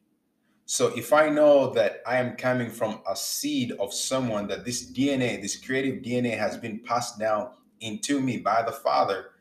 So 0.64 0.86
if 0.96 1.12
I 1.12 1.28
know 1.28 1.68
that 1.74 2.00
I 2.06 2.16
am 2.16 2.34
coming 2.34 2.70
from 2.70 3.02
a 3.06 3.14
seed 3.14 3.72
of 3.72 3.92
someone, 3.92 4.46
that 4.46 4.64
this 4.64 4.90
DNA, 4.90 5.42
this 5.42 5.54
creative 5.54 6.02
DNA 6.02 6.38
has 6.38 6.56
been 6.56 6.78
passed 6.78 7.18
down 7.18 7.50
into 7.80 8.22
me 8.22 8.38
by 8.38 8.62
the 8.62 8.72
Father, 8.72 9.32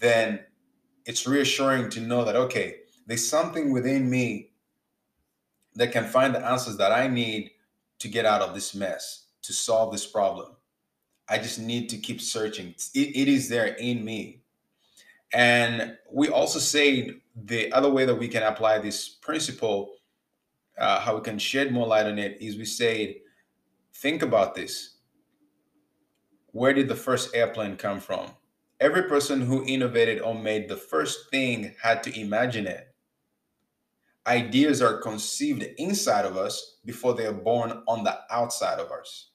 then 0.00 0.40
it's 1.06 1.28
reassuring 1.28 1.90
to 1.90 2.00
know 2.00 2.24
that, 2.24 2.34
okay, 2.34 2.78
there's 3.06 3.28
something 3.28 3.72
within 3.72 4.10
me 4.10 4.50
that 5.76 5.92
can 5.92 6.06
find 6.06 6.34
the 6.34 6.44
answers 6.44 6.76
that 6.78 6.90
I 6.90 7.06
need 7.06 7.52
to 8.00 8.08
get 8.08 8.26
out 8.26 8.42
of 8.42 8.52
this 8.52 8.74
mess, 8.74 9.26
to 9.42 9.52
solve 9.52 9.92
this 9.92 10.06
problem. 10.06 10.56
I 11.28 11.38
just 11.38 11.60
need 11.60 11.88
to 11.90 11.98
keep 11.98 12.20
searching. 12.20 12.74
it, 12.96 13.16
it 13.16 13.28
is 13.28 13.48
there 13.48 13.74
in 13.74 14.04
me. 14.04 14.42
And 15.32 15.96
we 16.10 16.28
also 16.28 16.58
say 16.58 17.19
the 17.34 17.72
other 17.72 17.90
way 17.90 18.04
that 18.04 18.14
we 18.14 18.28
can 18.28 18.42
apply 18.42 18.78
this 18.78 19.08
principle 19.08 19.94
uh, 20.80 20.98
how 20.98 21.14
we 21.14 21.20
can 21.20 21.38
shed 21.38 21.72
more 21.72 21.86
light 21.86 22.06
on 22.06 22.18
it 22.18 22.38
is 22.40 22.56
we 22.56 22.64
say, 22.64 23.20
think 23.94 24.22
about 24.22 24.54
this. 24.54 24.96
Where 26.52 26.72
did 26.72 26.88
the 26.88 26.96
first 26.96 27.34
airplane 27.34 27.76
come 27.76 28.00
from? 28.00 28.30
Every 28.80 29.02
person 29.02 29.42
who 29.42 29.64
innovated 29.66 30.22
or 30.22 30.34
made 30.34 30.68
the 30.68 30.76
first 30.76 31.30
thing 31.30 31.74
had 31.82 32.02
to 32.04 32.18
imagine 32.18 32.66
it. 32.66 32.86
Ideas 34.26 34.80
are 34.80 35.00
conceived 35.02 35.62
inside 35.76 36.24
of 36.24 36.38
us 36.38 36.78
before 36.84 37.14
they 37.14 37.26
are 37.26 37.32
born 37.32 37.82
on 37.86 38.02
the 38.02 38.18
outside 38.30 38.78
of 38.78 38.90
us. 38.90 39.30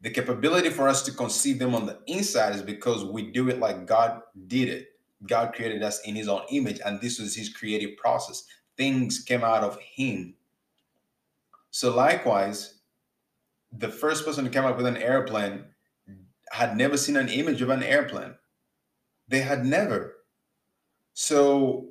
The 0.00 0.10
capability 0.10 0.70
for 0.70 0.88
us 0.88 1.02
to 1.02 1.12
conceive 1.12 1.58
them 1.58 1.74
on 1.74 1.84
the 1.84 1.98
inside 2.06 2.54
is 2.54 2.62
because 2.62 3.04
we 3.04 3.30
do 3.30 3.50
it 3.50 3.58
like 3.58 3.86
God 3.86 4.22
did 4.46 4.68
it. 4.68 4.88
God 5.26 5.54
created 5.54 5.82
us 5.82 6.00
in 6.02 6.14
his 6.14 6.28
own 6.28 6.42
image, 6.50 6.80
and 6.84 7.00
this 7.00 7.18
was 7.18 7.34
his 7.34 7.48
creative 7.48 7.96
process 7.96 8.44
things 8.76 9.20
came 9.20 9.44
out 9.44 9.62
of 9.62 9.78
him. 9.80 10.34
So, 11.70 11.94
likewise, 11.94 12.80
the 13.72 13.88
first 13.88 14.24
person 14.24 14.44
to 14.44 14.50
come 14.50 14.64
up 14.64 14.76
with 14.76 14.86
an 14.86 14.96
airplane 14.96 15.64
had 16.50 16.76
never 16.76 16.96
seen 16.96 17.16
an 17.16 17.28
image 17.28 17.62
of 17.62 17.70
an 17.70 17.82
airplane. 17.82 18.34
They 19.28 19.40
had 19.40 19.64
never. 19.64 20.16
So, 21.14 21.88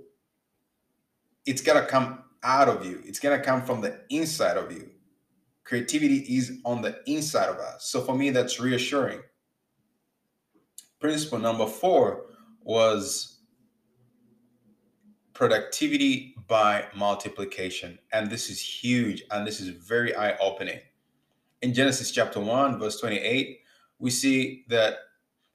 it's 1.45 1.61
got 1.61 1.79
to 1.79 1.85
come 1.85 2.19
out 2.43 2.69
of 2.69 2.85
you, 2.85 3.01
it's 3.05 3.19
to 3.19 3.39
come 3.39 3.61
from 3.61 3.81
the 3.81 4.01
inside 4.09 4.57
of 4.57 4.71
you. 4.71 4.89
Creativity 5.63 6.17
is 6.35 6.59
on 6.65 6.81
the 6.81 6.99
inside 7.05 7.49
of 7.49 7.57
us. 7.57 7.85
So, 7.85 8.01
for 8.01 8.15
me, 8.15 8.29
that's 8.29 8.59
reassuring. 8.59 9.21
Principle 10.99 11.39
number 11.39 11.67
four 11.67 12.25
was 12.63 13.39
productivity 15.33 16.35
by 16.47 16.85
multiplication. 16.95 17.99
And 18.11 18.29
this 18.29 18.49
is 18.49 18.61
huge 18.61 19.23
and 19.31 19.45
this 19.45 19.59
is 19.59 19.69
very 19.69 20.15
eye 20.15 20.37
opening. 20.37 20.79
In 21.61 21.73
Genesis 21.73 22.11
chapter 22.11 22.39
1, 22.39 22.79
verse 22.79 22.99
28, 22.99 23.59
we 23.99 24.09
see 24.09 24.65
that 24.67 24.97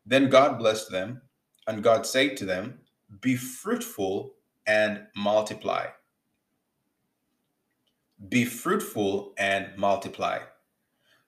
then 0.07 0.31
God 0.31 0.59
blessed 0.59 0.91
them, 0.91 1.21
and 1.67 1.83
God 1.83 2.07
said 2.07 2.37
to 2.39 2.47
them, 2.47 2.79
Be 3.21 3.37
fruitful 3.37 4.35
and 4.67 5.03
multiply. 5.15 5.87
Be 8.31 8.47
fruitful 8.47 9.35
and 9.37 9.77
multiply. 9.77 10.39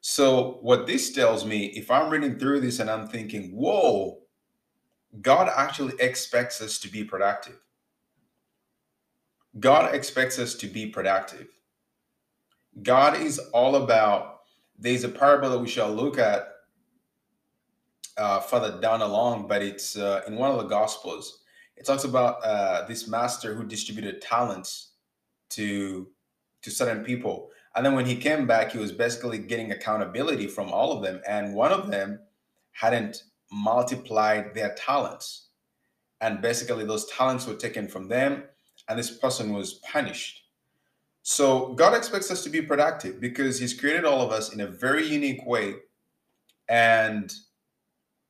So, 0.01 0.59
what 0.63 0.87
this 0.87 1.13
tells 1.13 1.45
me, 1.45 1.67
if 1.67 1.91
I'm 1.91 2.09
reading 2.09 2.39
through 2.39 2.61
this 2.61 2.79
and 2.79 2.89
I'm 2.89 3.07
thinking, 3.07 3.51
whoa, 3.51 4.20
God 5.21 5.51
actually 5.55 5.95
expects 5.99 6.61
us 6.61 6.79
to 6.79 6.89
be 6.89 7.05
productive. 7.05 7.59
God 9.59 9.95
expects 9.95 10.39
us 10.39 10.55
to 10.57 10.67
be 10.67 10.87
productive. 10.87 11.49
God 12.83 13.21
is 13.21 13.39
all 13.53 13.77
about, 13.77 14.43
there's 14.79 15.03
a 15.03 15.09
parable 15.09 15.51
that 15.51 15.59
we 15.59 15.69
shall 15.69 15.91
look 15.91 16.19
at 16.19 16.49
uh, 18.17 18.39
further 18.41 18.81
down 18.81 19.03
along, 19.03 19.49
but 19.49 19.63
it's 19.63 19.97
uh, 19.97 20.23
in 20.27 20.37
one 20.37 20.51
of 20.51 20.59
the 20.59 20.69
Gospels. 20.69 21.41
It 21.77 21.87
talks 21.87 22.05
about 22.05 22.45
uh, 22.45 22.87
this 22.87 23.09
master 23.09 23.55
who 23.55 23.65
distributed 23.65 24.21
talents 24.21 24.91
to 25.51 26.09
to 26.63 26.71
certain 26.71 27.03
people, 27.03 27.49
and 27.75 27.87
then 27.87 27.95
when 27.95 28.05
he 28.05 28.15
came 28.15 28.47
back, 28.47 28.73
he 28.73 28.79
was 28.79 28.93
basically 28.93 29.39
getting 29.39 29.73
accountability 29.73 30.47
from 30.47 30.71
all 30.71 30.93
of 30.93 31.03
them, 31.03 31.23
and 31.27 31.55
one 31.55 31.73
of 31.73 31.91
them 31.91 32.21
hadn't 32.73 33.23
multiplied 33.51 34.55
their 34.55 34.75
talents, 34.75 35.49
and 36.21 36.41
basically 36.41 36.85
those 36.85 37.07
talents 37.07 37.47
were 37.47 37.55
taken 37.55 37.89
from 37.89 38.09
them 38.09 38.45
and 38.89 38.99
this 38.99 39.11
person 39.11 39.53
was 39.53 39.75
punished. 39.75 40.45
So 41.23 41.75
God 41.75 41.95
expects 41.95 42.31
us 42.31 42.43
to 42.45 42.51
be 42.51 42.61
productive 42.61 43.21
because 43.21 43.59
He's 43.59 43.79
created 43.79 44.05
all 44.05 44.21
of 44.21 44.33
us 44.33 44.53
in 44.53 44.61
a 44.61 44.67
very 44.67 45.07
unique 45.07 45.47
way. 45.47 45.77
And 46.69 47.33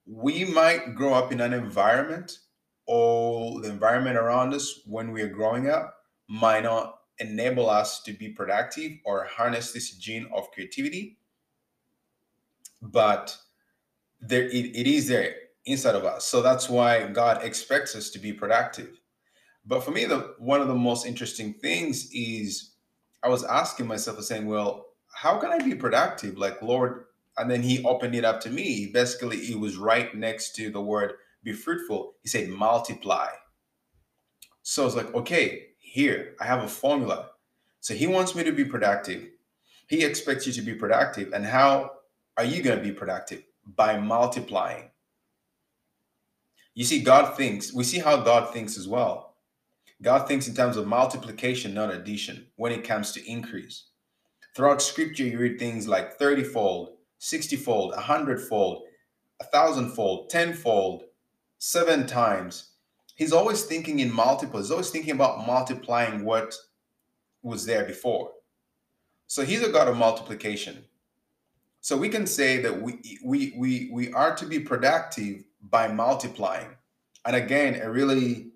we 0.07 0.45
might 0.45 0.95
grow 0.95 1.15
up 1.15 1.33
in 1.33 1.41
an 1.41 1.55
environment 1.55 2.39
or 2.87 3.61
the 3.61 3.71
environment 3.71 4.17
around 4.17 4.53
us 4.53 4.81
when 4.85 5.13
we 5.13 5.23
are 5.23 5.29
growing 5.29 5.71
up 5.71 5.97
might 6.29 6.65
not 6.65 6.99
enable 7.19 7.71
us 7.71 8.03
to 8.03 8.13
be 8.13 8.29
productive 8.29 8.93
or 9.05 9.25
harness 9.25 9.73
this 9.73 9.93
gene 9.93 10.29
of 10.35 10.51
creativity. 10.51 11.17
But 12.83 13.37
there 14.21 14.45
it, 14.45 14.77
it 14.77 14.87
is 14.87 15.09
there 15.09 15.35
inside 15.67 15.95
of 15.95 16.05
us. 16.05 16.27
So 16.27 16.43
that's 16.43 16.69
why 16.69 17.07
God 17.07 17.43
expects 17.45 17.95
us 17.95 18.11
to 18.11 18.19
be 18.19 18.33
productive. 18.33 19.01
But 19.67 19.85
for 19.85 19.91
me, 19.91 20.05
the 20.05 20.35
one 20.39 20.61
of 20.61 20.69
the 20.69 20.75
most 20.75 21.07
interesting 21.07 21.55
things 21.55 22.11
is 22.13 22.73
I 23.23 23.29
was 23.29 23.45
asking 23.45 23.87
myself, 23.87 24.23
saying, 24.23 24.47
"Well, 24.47 24.87
how 25.15 25.39
can 25.39 25.51
I 25.51 25.59
be 25.59 25.75
productive?" 25.75 26.39
Like 26.39 26.63
Lord, 26.63 27.05
and 27.37 27.51
then 27.51 27.63
He 27.63 27.85
opened 27.85 28.15
it 28.15 28.25
up 28.25 28.41
to 28.43 28.51
me. 28.51 28.91
Basically, 28.93 29.39
it 29.39 29.59
was 29.59 29.77
right 29.77 30.15
next 30.15 30.55
to 30.57 30.71
the 30.71 30.81
word 30.81 31.15
"be 31.43 31.53
fruitful." 31.53 32.15
He 32.23 32.29
said, 32.29 32.49
"Multiply." 32.49 33.29
So 34.63 34.83
I 34.83 34.87
was 34.87 34.97
like, 34.97 35.15
"Okay, 35.15 35.69
here 35.79 36.37
I 36.41 36.47
have 36.47 36.63
a 36.65 36.69
formula." 36.69 37.31
So 37.81 37.95
He 37.95 38.07
wants 38.07 38.35
me 38.35 38.45
to 38.45 38.53
be 38.53 38.65
productive. 38.65 39.29
He 39.89 40.05
expects 40.05 40.47
you 40.47 40.53
to 40.55 40.63
be 40.63 40.75
productive, 40.75 41.33
and 41.33 41.45
how 41.45 41.93
are 42.37 42.45
you 42.45 42.63
going 42.63 42.79
to 42.79 42.85
be 42.85 42.93
productive? 42.93 43.43
By 43.65 43.99
multiplying. 43.99 44.91
You 46.75 46.85
see, 46.85 47.03
God 47.03 47.37
thinks. 47.37 47.73
We 47.73 47.85
see 47.85 47.99
how 47.99 48.23
God 48.23 48.53
thinks 48.53 48.79
as 48.79 48.89
well 48.89 49.31
God 50.03 50.27
thinks 50.27 50.49
in 50.49 50.55
terms 50.55 50.77
of 50.79 50.87
multiplication, 50.87 51.75
not 51.75 51.93
addition, 51.93 52.47
when 52.57 52.73
it 52.73 52.85
comes 52.85 53.13
to 53.13 53.31
increase. 53.31 53.89
Throughout 54.57 54.81
scripture, 54.81 55.25
you 55.25 55.39
read 55.39 55.59
things 55.59 55.87
like 55.87 56.15
30 56.15 56.45
fold, 56.45 56.97
60 57.19 57.57
fold, 57.57 57.91
100 57.93 58.41
fold, 58.49 58.85
1,000 59.39 59.91
fold, 59.91 60.31
10 60.31 60.55
fold, 60.55 61.05
seven 61.59 62.07
times. 62.07 62.71
He's 63.15 63.33
always 63.33 63.65
thinking 63.65 64.01
in 64.01 64.13
multiples, 64.13 64.67
he's 64.67 64.71
always 64.71 64.91
thinking 64.91 65.13
about 65.13 65.47
multiplying 65.47 66.25
what 66.25 66.55
was 67.43 67.67
there 67.67 67.85
before. 67.85 68.31
So 69.27 69.45
he's 69.45 69.63
a 69.63 69.71
God 69.71 69.89
of 69.89 69.97
multiplication. 69.97 70.85
So 71.81 71.97
we 71.97 72.09
can 72.09 72.27
say 72.27 72.61
that 72.63 72.83
we 72.83 73.19
we 73.25 73.55
we 73.57 73.91
we 73.93 74.13
are 74.13 74.37
to 74.37 74.47
be 74.47 74.61
productive 74.61 75.45
by 75.63 75.89
multiplying. 75.89 76.77
And 77.25 77.37
again, 77.37 77.81
a 77.83 77.91
really 77.91 78.51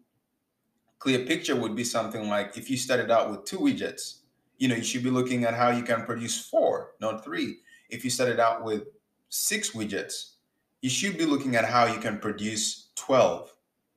clear 0.98 1.20
picture 1.20 1.56
would 1.56 1.74
be 1.74 1.84
something 1.84 2.28
like 2.28 2.56
if 2.56 2.70
you 2.70 2.76
started 2.76 3.10
out 3.10 3.30
with 3.30 3.44
two 3.44 3.58
widgets, 3.58 4.20
you 4.58 4.68
know, 4.68 4.74
you 4.74 4.84
should 4.84 5.02
be 5.02 5.10
looking 5.10 5.44
at 5.44 5.54
how 5.54 5.70
you 5.70 5.82
can 5.82 6.04
produce 6.04 6.48
four, 6.48 6.92
not 7.00 7.24
three. 7.24 7.58
If 7.90 8.04
you 8.04 8.10
started 8.10 8.40
out 8.40 8.64
with 8.64 8.84
six 9.28 9.70
widgets, 9.70 10.34
you 10.80 10.90
should 10.90 11.18
be 11.18 11.26
looking 11.26 11.56
at 11.56 11.64
how 11.64 11.86
you 11.86 11.98
can 11.98 12.18
produce 12.18 12.88
12, 12.96 13.52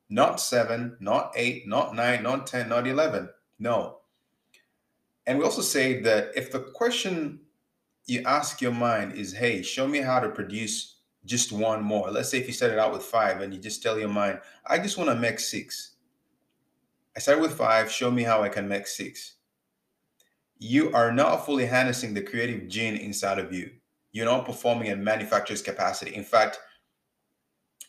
not 0.09 0.39
seven, 0.39 0.95
not 0.99 1.33
eight, 1.35 1.67
not 1.67 1.95
nine, 1.95 2.23
not 2.23 2.47
10, 2.47 2.69
not 2.69 2.87
11. 2.87 3.29
No. 3.59 3.99
And 5.25 5.37
we 5.37 5.43
also 5.43 5.61
say 5.61 6.01
that 6.01 6.31
if 6.35 6.51
the 6.51 6.59
question 6.59 7.39
you 8.07 8.23
ask 8.25 8.61
your 8.61 8.71
mind 8.71 9.13
is, 9.13 9.33
hey, 9.33 9.61
show 9.61 9.87
me 9.87 9.99
how 9.99 10.19
to 10.19 10.29
produce 10.29 10.95
just 11.25 11.51
one 11.51 11.83
more. 11.83 12.09
Let's 12.09 12.29
say 12.29 12.39
if 12.39 12.47
you 12.47 12.53
started 12.53 12.79
out 12.79 12.93
with 12.93 13.03
five 13.03 13.41
and 13.41 13.53
you 13.53 13.59
just 13.59 13.83
tell 13.83 13.99
your 13.99 14.09
mind, 14.09 14.39
I 14.65 14.79
just 14.79 14.97
want 14.97 15.09
to 15.09 15.15
make 15.15 15.39
six 15.39 15.97
I 17.17 17.19
start 17.19 17.41
with 17.41 17.57
five, 17.57 17.91
show 17.91 18.11
me 18.11 18.21
how 18.21 18.43
I 18.43 18.49
can 18.49 18.67
make 18.67 18.85
six. 18.85 19.37
You 20.59 20.93
are 20.93 21.11
not 21.11 21.47
fully 21.47 21.65
harnessing 21.65 22.13
the 22.13 22.21
creative 22.21 22.67
gene 22.67 22.95
inside 22.95 23.39
of 23.39 23.51
you. 23.51 23.71
You're 24.11 24.27
not 24.27 24.45
performing 24.45 24.89
at 24.89 24.99
manufacturer's 24.99 25.63
capacity. 25.63 26.13
In 26.13 26.23
fact, 26.23 26.59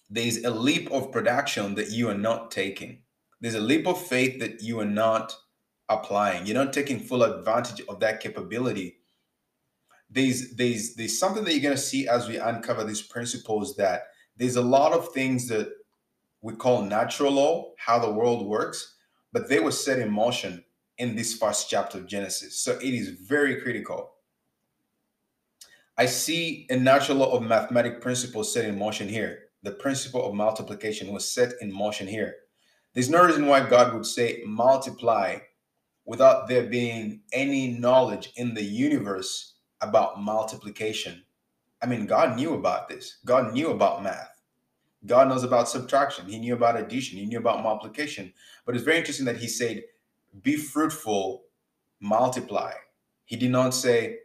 there's 0.09 0.45
a 0.45 0.51
leap 0.51 0.91
of 0.91 1.13
production 1.13 1.75
that 1.75 1.91
you 1.91 2.09
are 2.09 2.17
not 2.17 2.51
taking. 2.51 3.03
There's 3.43 3.55
a 3.55 3.61
leap 3.61 3.87
of 3.87 4.01
faith 4.01 4.41
that 4.41 4.63
you 4.63 4.81
are 4.81 4.87
not 4.87 5.37
applying. 5.91 6.47
You're 6.47 6.65
not 6.65 6.73
taking 6.73 6.99
full 6.99 7.23
advantage 7.23 7.83
of 7.87 8.01
that 8.01 8.21
capability 8.21 8.98
there's 10.11 10.55
there's 10.55 10.95
there's 10.95 11.19
something 11.19 11.45
that 11.45 11.53
you're 11.53 11.63
going 11.63 11.77
to 11.77 11.81
see 11.81 12.09
as 12.09 12.29
we 12.29 12.39
uncover 12.39 12.85
these 12.85 13.03
principles 13.03 13.77
that 13.77 14.05
there's 14.37 14.57
a 14.57 14.63
lot 14.63 14.93
of 14.93 15.13
things 15.13 15.49
that 15.49 15.69
we 16.41 16.55
call 16.55 16.83
natural 16.83 17.33
law, 17.33 17.73
how 17.79 17.99
the 17.99 18.11
world 18.11 18.47
works, 18.47 18.97
but 19.33 19.49
they 19.49 19.59
were 19.59 19.73
set 19.73 19.99
in 19.99 20.11
motion 20.11 20.65
in 20.99 21.17
this 21.17 21.37
first 21.37 21.69
chapter 21.69 21.99
of 21.99 22.07
Genesis. 22.07 22.61
So 22.61 22.73
it 22.79 22.95
is 22.95 23.09
very 23.09 23.61
critical. 23.61 24.13
I 25.97 26.07
see 26.07 26.67
a 26.71 26.77
natural 26.77 27.19
law 27.19 27.33
of 27.37 27.43
mathematic 27.43 28.01
principles 28.01 28.53
set 28.53 28.65
in 28.65 28.79
motion 28.79 29.09
here. 29.09 29.41
The 29.65 29.73
principle 29.73 30.25
of 30.25 30.35
multiplication 30.35 31.13
was 31.13 31.29
set 31.29 31.55
in 31.61 31.73
motion 31.73 32.07
here. 32.07 32.37
There's 32.95 33.11
no 33.11 33.25
reason 33.25 33.47
why 33.47 33.69
God 33.69 33.93
would 33.93 34.07
say 34.07 34.43
multiply 34.47 35.39
without 36.05 36.49
there 36.49 36.67
being 36.67 37.23
any 37.33 37.73
knowledge 37.73 38.33
in 38.37 38.55
the 38.55 38.63
universe 38.63 39.58
about 39.81 40.21
multiplication. 40.21 41.23
I 41.83 41.87
mean, 41.87 42.07
God 42.07 42.37
knew 42.37 42.55
about 42.55 42.89
this. 42.89 43.19
God 43.25 43.53
knew 43.53 43.71
about 43.71 44.03
math. 44.03 44.43
God 45.07 45.29
knows 45.29 45.45
about 45.45 45.69
subtraction. 45.69 46.27
He 46.27 46.39
knew 46.39 46.55
about 46.55 46.79
addition. 46.79 47.19
He 47.19 47.27
knew 47.27 47.39
about 47.39 47.63
multiplication. 47.63 48.33
But 48.67 48.75
it's 48.75 48.85
very 48.85 48.99
interesting 48.99 49.27
that 49.27 49.37
he 49.37 49.47
said, 49.47 49.85
be 50.43 50.57
fruitful, 50.57 51.45
multiply. 52.01 52.73
He 53.25 53.37
did 53.37 53.51
not 53.51 53.75
say, 53.75 54.19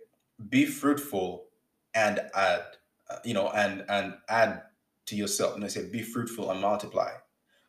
be 0.49 0.65
fruitful 0.65 1.45
and 1.93 2.21
add, 2.35 2.63
uh, 3.09 3.17
you 3.23 3.33
know, 3.33 3.49
and 3.49 3.85
and 3.87 4.15
add 4.29 4.63
to 5.05 5.15
yourself. 5.15 5.55
And 5.55 5.63
I 5.63 5.67
said, 5.67 5.91
be 5.91 6.01
fruitful 6.01 6.49
and 6.49 6.59
multiply. 6.59 7.11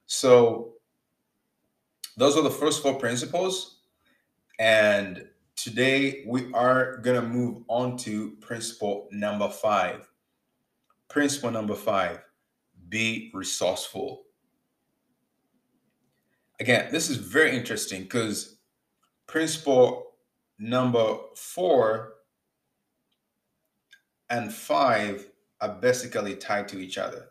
So 0.07 0.75
those 2.17 2.37
are 2.37 2.43
the 2.43 2.51
first 2.51 2.83
four 2.83 2.99
principles. 2.99 3.81
And 4.59 5.29
today 5.65 6.23
we 6.27 6.53
are 6.53 6.99
going 6.99 7.19
to 7.19 7.27
move 7.27 7.63
on 7.69 7.97
to 7.97 8.33
principle 8.43 9.09
number 9.11 9.49
five. 9.49 10.07
Principle 11.09 11.51
number 11.51 11.75
five 11.75 12.21
be 12.91 13.31
resourceful. 13.33 14.25
Again, 16.61 16.93
this 16.93 17.09
is 17.09 17.17
very 17.17 17.57
interesting 17.57 18.03
because 18.03 18.59
principle 19.27 20.13
number 20.59 21.17
four 21.35 22.13
and 24.29 24.53
five 24.53 25.31
are 25.63 25.77
basically 25.81 26.37
tied 26.37 26.69
to 26.69 26.79
each 26.79 26.99
other. 26.99 27.31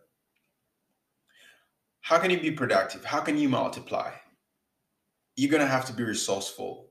How 2.02 2.18
can 2.18 2.32
you 2.32 2.40
be 2.40 2.50
productive? 2.50 3.06
How 3.06 3.20
can 3.20 3.38
you 3.38 3.48
multiply? 3.48 4.10
You're 5.36 5.52
going 5.52 5.62
to 5.62 5.68
have 5.68 5.86
to 5.86 5.94
be 5.94 6.04
resourceful. 6.04 6.83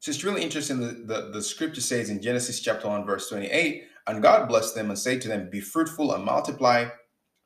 So 0.00 0.10
it's 0.10 0.24
really 0.24 0.42
interesting. 0.42 0.80
The, 0.80 0.92
the, 0.92 1.30
the 1.32 1.42
scripture 1.42 1.80
says 1.80 2.10
in 2.10 2.22
Genesis 2.22 2.60
chapter 2.60 2.88
1, 2.88 3.04
verse 3.04 3.28
28, 3.28 3.84
and 4.06 4.22
God 4.22 4.48
blessed 4.48 4.74
them 4.74 4.90
and 4.90 4.98
said 4.98 5.20
to 5.22 5.28
them, 5.28 5.50
Be 5.50 5.60
fruitful 5.60 6.14
and 6.14 6.24
multiply, 6.24 6.86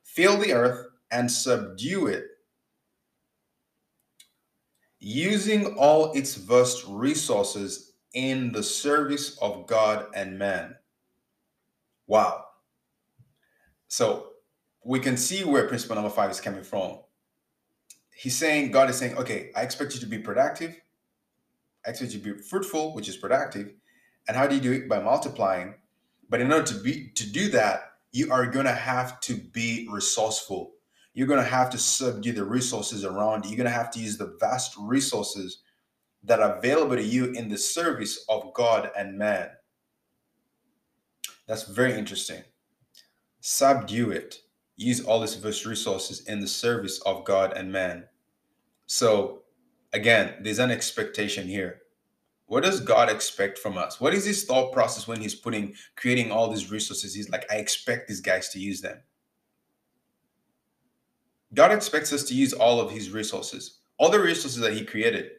fill 0.03 0.37
the 0.37 0.53
earth 0.53 0.87
and 1.11 1.29
subdue 1.29 2.07
it, 2.07 2.25
using 4.99 5.75
all 5.75 6.11
its 6.13 6.35
vast 6.35 6.85
resources 6.87 7.93
in 8.13 8.51
the 8.51 8.63
service 8.63 9.37
of 9.39 9.65
God 9.67 10.05
and 10.13 10.37
man. 10.37 10.75
Wow. 12.07 12.45
So 13.87 14.27
we 14.85 14.99
can 14.99 15.17
see 15.17 15.43
where 15.43 15.67
principle 15.67 15.95
number 15.95 16.09
five 16.09 16.31
is 16.31 16.41
coming 16.41 16.63
from. 16.63 16.99
He's 18.15 18.37
saying, 18.37 18.71
God 18.71 18.89
is 18.89 18.97
saying, 18.97 19.17
okay, 19.17 19.51
I 19.55 19.61
expect 19.61 19.93
you 19.93 19.99
to 20.01 20.05
be 20.05 20.19
productive. 20.19 20.75
You 21.87 22.07
to 22.07 22.17
be 22.17 22.37
fruitful, 22.37 22.93
which 22.93 23.09
is 23.09 23.17
productive. 23.17 23.73
And 24.27 24.37
how 24.37 24.47
do 24.47 24.55
you 24.55 24.61
do 24.61 24.71
it? 24.71 24.87
By 24.89 24.99
multiplying. 24.99 25.75
But 26.29 26.41
in 26.41 26.51
order 26.51 26.65
to 26.65 26.75
be 26.75 27.09
to 27.15 27.29
do 27.29 27.49
that, 27.49 27.93
you 28.11 28.31
are 28.31 28.45
gonna 28.45 28.73
have 28.73 29.19
to 29.21 29.35
be 29.35 29.87
resourceful. 29.91 30.73
You're 31.13 31.27
gonna 31.27 31.43
have 31.43 31.69
to 31.71 31.77
subdue 31.77 32.33
the 32.33 32.45
resources 32.45 33.03
around 33.03 33.43
you. 33.43 33.51
You're 33.51 33.57
gonna 33.57 33.69
have 33.69 33.91
to 33.91 33.99
use 33.99 34.17
the 34.17 34.37
vast 34.39 34.75
resources 34.77 35.59
that 36.23 36.39
are 36.39 36.57
available 36.57 36.95
to 36.95 37.03
you 37.03 37.25
in 37.31 37.49
the 37.49 37.57
service 37.57 38.23
of 38.29 38.53
God 38.53 38.91
and 38.95 39.17
man. 39.17 39.49
That's 41.47 41.63
very 41.63 41.97
interesting. 41.97 42.43
Subdue 43.41 44.11
it. 44.11 44.41
Use 44.77 45.03
all 45.03 45.19
these 45.19 45.35
vast 45.35 45.65
resources 45.65 46.27
in 46.27 46.39
the 46.39 46.47
service 46.47 46.99
of 47.01 47.25
God 47.25 47.53
and 47.53 47.71
man. 47.71 48.07
So, 48.85 49.40
again, 49.93 50.35
there's 50.41 50.59
an 50.59 50.71
expectation 50.71 51.47
here. 51.47 51.81
What 52.47 52.63
does 52.63 52.81
God 52.81 53.09
expect 53.09 53.57
from 53.57 53.77
us? 53.77 54.01
What 54.01 54.13
is 54.13 54.25
his 54.25 54.43
thought 54.43 54.73
process 54.73 55.07
when 55.07 55.21
he's 55.21 55.35
putting, 55.35 55.73
creating 55.95 56.31
all 56.31 56.49
these 56.49 56.69
resources? 56.69 57.13
He's 57.13 57.29
like, 57.29 57.49
I 57.49 57.55
expect 57.55 58.07
these 58.07 58.19
guys 58.19 58.49
to 58.49 58.59
use 58.59 58.81
them. 58.81 58.99
God 61.53 61.71
expects 61.71 62.11
us 62.13 62.23
to 62.23 62.33
use 62.33 62.53
all 62.53 62.79
of 62.79 62.91
his 62.91 63.09
resources, 63.09 63.79
all 63.97 64.09
the 64.09 64.19
resources 64.19 64.59
that 64.59 64.73
he 64.73 64.85
created. 64.85 65.31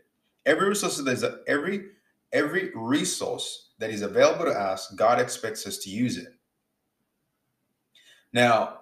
Every 0.47 0.69
resource 0.69 0.97
that 0.97 1.11
is 1.11 1.25
every 1.47 1.85
every 2.33 2.71
resource 2.75 3.73
that 3.79 3.91
is 3.91 4.03
available 4.03 4.47
to 4.47 4.51
us, 4.51 4.91
God 4.97 5.21
expects 5.21 5.67
us 5.67 5.79
to 5.79 5.91
use 5.91 6.17
it. 6.17 6.35
Now, 8.33 8.79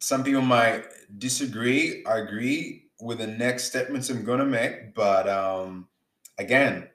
some 0.00 0.24
people 0.24 0.42
might 0.42 0.86
disagree, 1.18 2.02
agree 2.06 2.81
with 3.02 3.18
the 3.18 3.26
next 3.26 3.64
statements 3.64 4.08
I'm 4.08 4.24
to 4.24 4.46
make, 4.46 4.94
but 4.94 5.28
um, 5.28 5.88
again, 6.38 6.88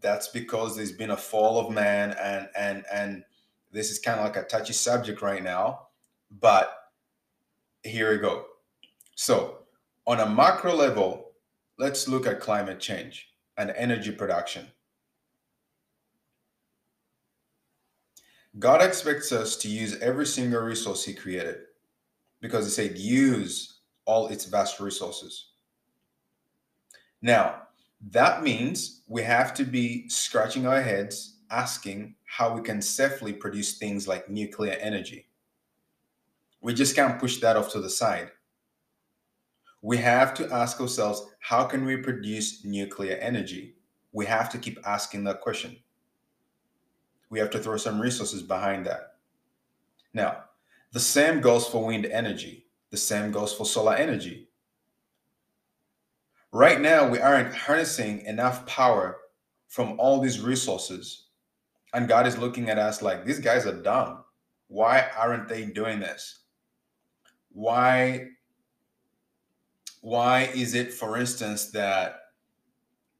that's 0.00 0.28
because 0.28 0.76
there's 0.76 0.92
been 0.92 1.10
a 1.10 1.16
fall 1.16 1.58
of 1.58 1.74
man, 1.74 2.16
and 2.22 2.48
and 2.56 2.84
and 2.92 3.24
this 3.72 3.90
is 3.90 3.98
kind 3.98 4.20
of 4.20 4.24
like 4.24 4.36
a 4.36 4.46
touchy 4.46 4.72
subject 4.72 5.22
right 5.22 5.42
now. 5.42 5.88
But 6.40 6.72
here 7.82 8.12
we 8.12 8.18
go. 8.18 8.46
So, 9.16 9.58
on 10.06 10.20
a 10.20 10.28
macro 10.28 10.74
level, 10.74 11.32
let's 11.78 12.06
look 12.06 12.26
at 12.26 12.40
climate 12.40 12.78
change 12.78 13.30
and 13.56 13.70
energy 13.76 14.12
production. 14.12 14.66
God 18.60 18.82
expects 18.82 19.32
us 19.32 19.56
to 19.56 19.68
use 19.68 20.00
every 20.00 20.26
single 20.26 20.62
resource 20.62 21.04
He 21.04 21.12
created 21.12 21.56
because 22.40 22.64
He 22.66 22.70
said, 22.70 22.98
use 22.98 23.73
all 24.06 24.28
its 24.28 24.44
vast 24.44 24.80
resources. 24.80 25.50
Now, 27.22 27.62
that 28.10 28.42
means 28.42 29.02
we 29.08 29.22
have 29.22 29.54
to 29.54 29.64
be 29.64 30.08
scratching 30.08 30.66
our 30.66 30.80
heads 30.80 31.36
asking 31.50 32.16
how 32.24 32.54
we 32.54 32.60
can 32.62 32.82
safely 32.82 33.32
produce 33.32 33.78
things 33.78 34.08
like 34.08 34.28
nuclear 34.28 34.76
energy. 34.80 35.28
We 36.60 36.74
just 36.74 36.96
can't 36.96 37.20
push 37.20 37.38
that 37.38 37.56
off 37.56 37.70
to 37.72 37.80
the 37.80 37.90
side. 37.90 38.30
We 39.82 39.96
have 39.98 40.34
to 40.34 40.50
ask 40.52 40.80
ourselves 40.80 41.26
how 41.40 41.64
can 41.64 41.84
we 41.84 41.96
produce 41.98 42.64
nuclear 42.64 43.16
energy? 43.16 43.76
We 44.12 44.26
have 44.26 44.50
to 44.50 44.58
keep 44.58 44.78
asking 44.84 45.24
that 45.24 45.40
question 45.40 45.76
we 47.34 47.40
have 47.40 47.50
to 47.50 47.58
throw 47.58 47.76
some 47.76 48.00
resources 48.00 48.44
behind 48.44 48.86
that. 48.86 49.16
Now, 50.12 50.44
the 50.92 51.00
same 51.00 51.40
goes 51.40 51.66
for 51.66 51.84
wind 51.84 52.06
energy, 52.06 52.63
the 52.94 52.98
same 52.98 53.32
goes 53.32 53.52
for 53.52 53.66
solar 53.66 53.96
energy. 53.96 54.48
Right 56.52 56.80
now, 56.80 57.08
we 57.08 57.18
aren't 57.18 57.52
harnessing 57.52 58.20
enough 58.20 58.64
power 58.66 59.16
from 59.66 59.98
all 59.98 60.20
these 60.20 60.40
resources. 60.40 61.24
And 61.92 62.06
God 62.06 62.28
is 62.28 62.38
looking 62.38 62.70
at 62.70 62.78
us 62.78 63.02
like, 63.02 63.24
these 63.24 63.40
guys 63.40 63.66
are 63.66 63.82
dumb. 63.82 64.22
Why 64.68 65.08
aren't 65.18 65.48
they 65.48 65.64
doing 65.64 65.98
this? 65.98 66.44
Why 67.50 68.28
why 70.00 70.42
is 70.54 70.74
it 70.74 70.92
for 70.92 71.18
instance 71.18 71.70
that 71.72 72.20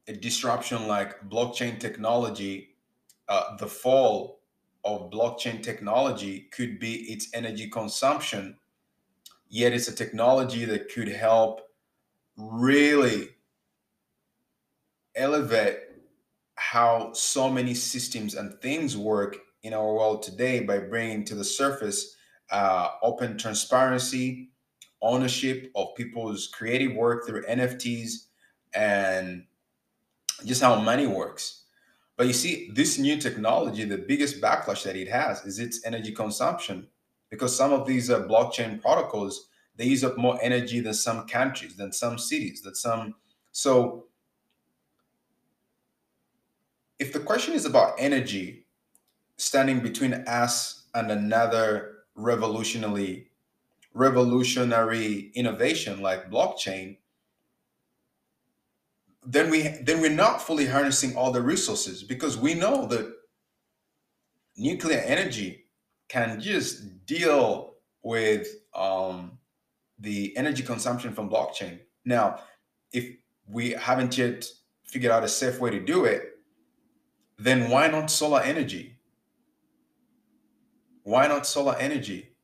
a 0.07 0.13
disruption 0.13 0.87
like 0.87 1.19
blockchain 1.29 1.79
technology 1.79 2.75
uh, 3.27 3.57
the 3.57 3.67
fall 3.67 4.39
of 4.85 5.09
blockchain 5.09 5.61
technology 5.61 6.47
could 6.53 6.79
be 6.79 7.11
its 7.11 7.27
energy 7.33 7.67
consumption, 7.69 8.55
yet 9.55 9.71
it's 9.71 9.87
a 9.87 9.95
technology 9.95 10.65
that 10.65 10.93
could 10.93 11.07
help 11.07 11.61
really 12.35 13.29
elevate 15.15 15.77
how 16.55 17.13
so 17.13 17.49
many 17.49 17.73
systems 17.73 18.35
and 18.35 18.59
things 18.59 18.97
work 18.97 19.37
in 19.63 19.73
our 19.73 19.93
world 19.93 20.21
today 20.21 20.59
by 20.59 20.77
bringing 20.77 21.23
to 21.23 21.35
the 21.35 21.43
surface 21.43 22.17
uh, 22.51 22.89
open 23.01 23.37
transparency, 23.37 24.49
ownership 25.01 25.71
of 25.73 25.95
people's 25.95 26.47
creative 26.47 26.93
work 26.93 27.25
through 27.25 27.45
NFTs, 27.45 28.25
and 28.73 29.45
just 30.43 30.61
how 30.61 30.75
money 30.75 31.07
works. 31.07 31.63
But 32.17 32.27
you 32.27 32.33
see, 32.33 32.71
this 32.73 32.97
new 32.97 33.15
technology, 33.21 33.85
the 33.85 33.99
biggest 33.99 34.41
backlash 34.41 34.83
that 34.83 34.97
it 34.97 35.07
has 35.07 35.45
is 35.45 35.59
its 35.59 35.85
energy 35.85 36.11
consumption, 36.11 36.87
because 37.35 37.55
some 37.55 37.73
of 37.73 37.85
these 37.85 38.09
uh, 38.09 38.21
blockchain 38.23 38.81
protocols 38.81 39.49
they 39.77 39.85
use 39.85 40.05
up 40.05 40.17
more 40.17 40.39
energy 40.41 40.79
than 40.79 40.93
some 40.93 41.27
countries, 41.27 41.75
than 41.75 41.91
some 41.91 42.17
cities, 42.17 42.61
than 42.61 42.75
some. 42.75 43.15
So, 43.51 44.05
if 46.97 47.11
the 47.11 47.19
question 47.19 47.53
is 47.53 47.65
about 47.65 47.95
energy, 47.99 48.67
standing 49.35 49.81
between 49.81 50.13
us 50.13 50.85
and 50.93 51.11
another 51.11 52.05
revolutionary 52.15 53.31
revolutionary 53.93 55.31
innovation 55.35 56.01
like 56.01 56.29
blockchain 56.29 56.97
then 59.25 59.49
we 59.49 59.61
then 59.83 59.99
we're 60.01 60.09
not 60.09 60.41
fully 60.41 60.65
harnessing 60.65 61.15
all 61.15 61.31
the 61.31 61.41
resources 61.41 62.03
because 62.03 62.37
we 62.37 62.53
know 62.53 62.85
that 62.85 63.11
nuclear 64.57 64.99
energy 64.99 65.64
can 66.09 66.39
just 66.39 67.05
deal 67.05 67.75
with 68.03 68.47
um, 68.75 69.37
the 69.99 70.35
energy 70.37 70.63
consumption 70.63 71.13
from 71.13 71.29
blockchain. 71.29 71.79
Now, 72.05 72.39
if 72.91 73.15
we 73.47 73.71
haven't 73.71 74.17
yet 74.17 74.45
figured 74.83 75.11
out 75.11 75.23
a 75.23 75.27
safe 75.27 75.59
way 75.59 75.71
to 75.71 75.79
do 75.79 76.05
it, 76.05 76.35
then 77.37 77.69
why 77.69 77.87
not 77.87 78.11
solar 78.11 78.41
energy? 78.41 78.97
Why 81.03 81.27
not 81.27 81.45
solar 81.45 81.75
energy? 81.77 82.35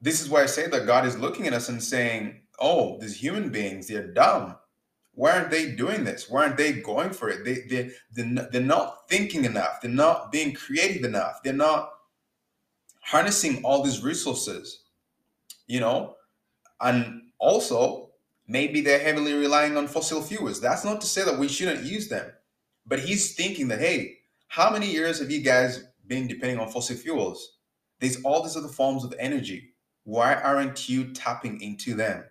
This 0.00 0.20
is 0.20 0.28
why 0.28 0.42
I 0.42 0.46
say 0.46 0.66
that 0.68 0.86
God 0.86 1.06
is 1.06 1.18
looking 1.18 1.46
at 1.46 1.52
us 1.52 1.68
and 1.68 1.82
saying, 1.82 2.40
Oh, 2.58 2.98
these 3.00 3.16
human 3.16 3.50
beings, 3.50 3.88
they're 3.88 4.12
dumb. 4.12 4.56
Why 5.14 5.32
aren't 5.32 5.50
they 5.50 5.72
doing 5.72 6.04
this? 6.04 6.28
Why 6.28 6.44
aren't 6.44 6.56
they 6.56 6.72
going 6.72 7.10
for 7.10 7.28
it? 7.28 7.44
They, 7.44 7.60
they, 7.68 7.90
they're, 8.12 8.48
they're 8.50 8.60
not 8.60 9.08
thinking 9.08 9.44
enough. 9.44 9.80
They're 9.80 9.90
not 9.90 10.32
being 10.32 10.54
creative 10.54 11.04
enough. 11.04 11.42
They're 11.42 11.52
not 11.52 11.90
harnessing 13.04 13.62
all 13.64 13.82
these 13.82 14.02
resources, 14.02 14.84
you 15.66 15.78
know? 15.78 16.16
And 16.80 17.22
also, 17.38 18.10
maybe 18.48 18.80
they're 18.80 18.98
heavily 18.98 19.34
relying 19.34 19.76
on 19.76 19.86
fossil 19.86 20.22
fuels. 20.22 20.60
That's 20.60 20.84
not 20.84 21.00
to 21.02 21.06
say 21.06 21.24
that 21.24 21.38
we 21.38 21.48
shouldn't 21.48 21.84
use 21.84 22.08
them. 22.08 22.32
But 22.86 23.00
he's 23.00 23.34
thinking 23.34 23.68
that, 23.68 23.80
hey, 23.80 24.18
how 24.48 24.70
many 24.70 24.90
years 24.90 25.20
have 25.20 25.30
you 25.30 25.42
guys 25.42 25.84
been 26.06 26.26
depending 26.26 26.58
on 26.58 26.70
fossil 26.70 26.96
fuels? 26.96 27.58
There's 28.00 28.22
all 28.22 28.42
these 28.42 28.56
other 28.56 28.68
forms 28.68 29.04
of 29.04 29.14
energy. 29.18 29.74
Why 30.04 30.34
aren't 30.34 30.88
you 30.88 31.12
tapping 31.12 31.60
into 31.60 31.94
them? 31.94 32.24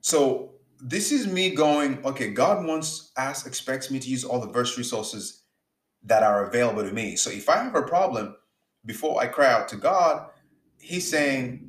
So 0.00 0.54
this 0.80 1.12
is 1.12 1.26
me 1.26 1.50
going, 1.54 2.04
okay, 2.04 2.30
God 2.30 2.64
wants 2.66 3.12
us, 3.16 3.46
expects 3.46 3.90
me 3.90 3.98
to 3.98 4.08
use 4.08 4.24
all 4.24 4.40
the 4.40 4.52
verse 4.52 4.78
resources 4.78 5.39
that 6.04 6.22
are 6.22 6.46
available 6.46 6.82
to 6.82 6.92
me. 6.92 7.16
So 7.16 7.30
if 7.30 7.48
I 7.48 7.62
have 7.62 7.74
a 7.74 7.82
problem, 7.82 8.36
before 8.86 9.20
I 9.20 9.26
cry 9.26 9.52
out 9.52 9.68
to 9.68 9.76
God, 9.76 10.30
He's 10.78 11.08
saying, 11.08 11.66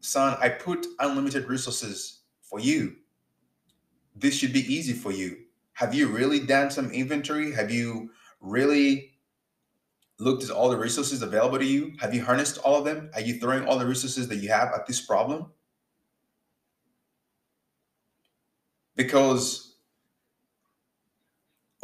Son, 0.00 0.36
I 0.40 0.50
put 0.50 0.86
unlimited 0.98 1.48
resources 1.48 2.20
for 2.42 2.60
you. 2.60 2.96
This 4.14 4.36
should 4.36 4.52
be 4.52 4.72
easy 4.72 4.92
for 4.92 5.12
you. 5.12 5.36
Have 5.72 5.94
you 5.94 6.08
really 6.08 6.40
done 6.40 6.70
some 6.70 6.90
inventory? 6.90 7.52
Have 7.52 7.70
you 7.70 8.10
really 8.40 9.12
looked 10.18 10.44
at 10.44 10.50
all 10.50 10.68
the 10.68 10.76
resources 10.76 11.22
available 11.22 11.58
to 11.58 11.64
you? 11.64 11.94
Have 12.00 12.14
you 12.14 12.22
harnessed 12.22 12.58
all 12.58 12.78
of 12.78 12.84
them? 12.84 13.10
Are 13.14 13.20
you 13.20 13.38
throwing 13.40 13.66
all 13.66 13.78
the 13.78 13.86
resources 13.86 14.28
that 14.28 14.36
you 14.36 14.48
have 14.50 14.72
at 14.74 14.86
this 14.86 15.00
problem? 15.00 15.46
because 18.96 19.65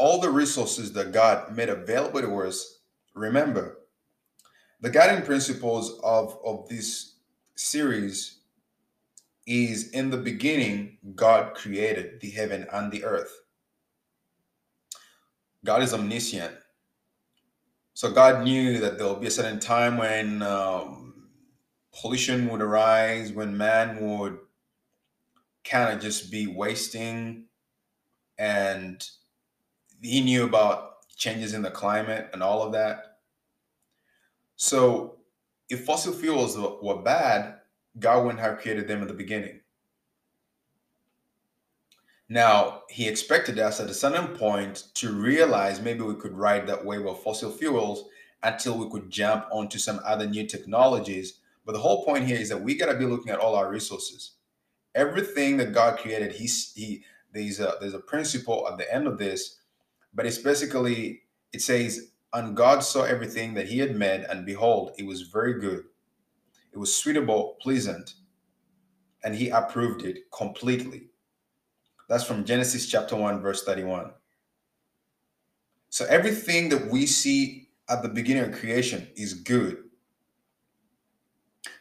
all 0.02 0.18
the 0.18 0.30
resources 0.30 0.92
that 0.94 1.12
God 1.12 1.54
made 1.54 1.68
available 1.68 2.20
to 2.20 2.40
us, 2.42 2.80
remember, 3.14 3.78
the 4.80 4.90
guiding 4.90 5.24
principles 5.24 6.00
of, 6.02 6.36
of 6.44 6.68
this 6.68 7.18
series 7.54 8.40
is 9.46 9.90
in 9.90 10.10
the 10.10 10.16
beginning, 10.16 10.98
God 11.14 11.54
created 11.54 12.20
the 12.20 12.30
heaven 12.30 12.66
and 12.72 12.90
the 12.90 13.04
earth. 13.04 13.30
God 15.64 15.84
is 15.84 15.94
omniscient. 15.94 16.52
So 17.94 18.10
God 18.10 18.42
knew 18.42 18.80
that 18.80 18.98
there 18.98 19.06
will 19.06 19.14
be 19.14 19.28
a 19.28 19.30
certain 19.30 19.60
time 19.60 19.98
when 19.98 20.42
um, 20.42 21.28
pollution 21.94 22.48
would 22.48 22.60
arise, 22.60 23.30
when 23.30 23.56
man 23.56 24.00
would 24.00 24.38
kind 25.62 25.94
of 25.94 26.02
just 26.02 26.28
be 26.28 26.48
wasting 26.48 27.44
and 28.36 29.08
he 30.02 30.20
knew 30.20 30.44
about 30.44 31.08
changes 31.16 31.54
in 31.54 31.62
the 31.62 31.70
climate 31.70 32.28
and 32.32 32.42
all 32.42 32.62
of 32.62 32.72
that. 32.72 33.18
So 34.56 35.18
if 35.70 35.84
fossil 35.84 36.12
fuels 36.12 36.58
were 36.58 37.02
bad 37.02 37.56
god 37.98 38.24
wouldn't 38.24 38.40
have 38.40 38.58
created 38.58 38.88
them 38.88 39.02
in 39.02 39.08
the 39.08 39.14
beginning. 39.14 39.60
Now 42.28 42.82
he 42.88 43.08
expected 43.08 43.58
us 43.58 43.80
at 43.80 43.90
a 43.90 43.94
certain 43.94 44.28
point 44.28 44.84
to 44.94 45.12
realize 45.12 45.82
maybe 45.82 46.00
we 46.00 46.14
could 46.14 46.32
ride 46.32 46.66
that 46.66 46.84
wave 46.84 47.06
of 47.06 47.22
fossil 47.22 47.50
fuels 47.50 48.08
until 48.42 48.78
we 48.78 48.90
could 48.90 49.10
jump 49.10 49.46
onto 49.52 49.78
some 49.78 50.00
other 50.04 50.26
new 50.26 50.46
technologies. 50.46 51.40
But 51.64 51.72
the 51.72 51.80
whole 51.80 52.04
point 52.04 52.26
here 52.26 52.38
is 52.38 52.48
that 52.48 52.62
we 52.62 52.76
got 52.76 52.90
to 52.90 52.98
be 52.98 53.04
looking 53.04 53.32
at 53.32 53.38
all 53.38 53.54
our 53.54 53.70
resources. 53.70 54.32
Everything 54.94 55.58
that 55.58 55.72
God 55.72 55.98
created, 55.98 56.32
he's 56.32 56.72
he 56.74 57.04
there's 57.32 57.60
a 57.60 57.76
there's 57.80 57.94
a 57.94 58.00
principle 58.00 58.66
at 58.70 58.78
the 58.78 58.92
end 58.92 59.06
of 59.06 59.18
this, 59.18 59.58
but 60.14 60.26
it's 60.26 60.38
basically 60.38 61.22
it 61.52 61.60
says, 61.60 62.12
and 62.32 62.56
God 62.56 62.82
saw 62.82 63.02
everything 63.02 63.54
that 63.54 63.68
he 63.68 63.78
had 63.78 63.94
made, 63.94 64.22
and 64.22 64.46
behold, 64.46 64.92
it 64.98 65.06
was 65.06 65.22
very 65.22 65.60
good. 65.60 65.84
It 66.72 66.78
was 66.78 66.94
suitable, 66.94 67.58
pleasant, 67.60 68.14
and 69.22 69.34
he 69.34 69.50
approved 69.50 70.04
it 70.04 70.30
completely. 70.32 71.08
That's 72.08 72.24
from 72.24 72.44
Genesis 72.44 72.86
chapter 72.86 73.16
1, 73.16 73.40
verse 73.42 73.64
31. 73.64 74.12
So 75.90 76.06
everything 76.06 76.70
that 76.70 76.90
we 76.90 77.04
see 77.04 77.68
at 77.90 78.02
the 78.02 78.08
beginning 78.08 78.44
of 78.44 78.58
creation 78.58 79.08
is 79.14 79.34
good. 79.34 79.84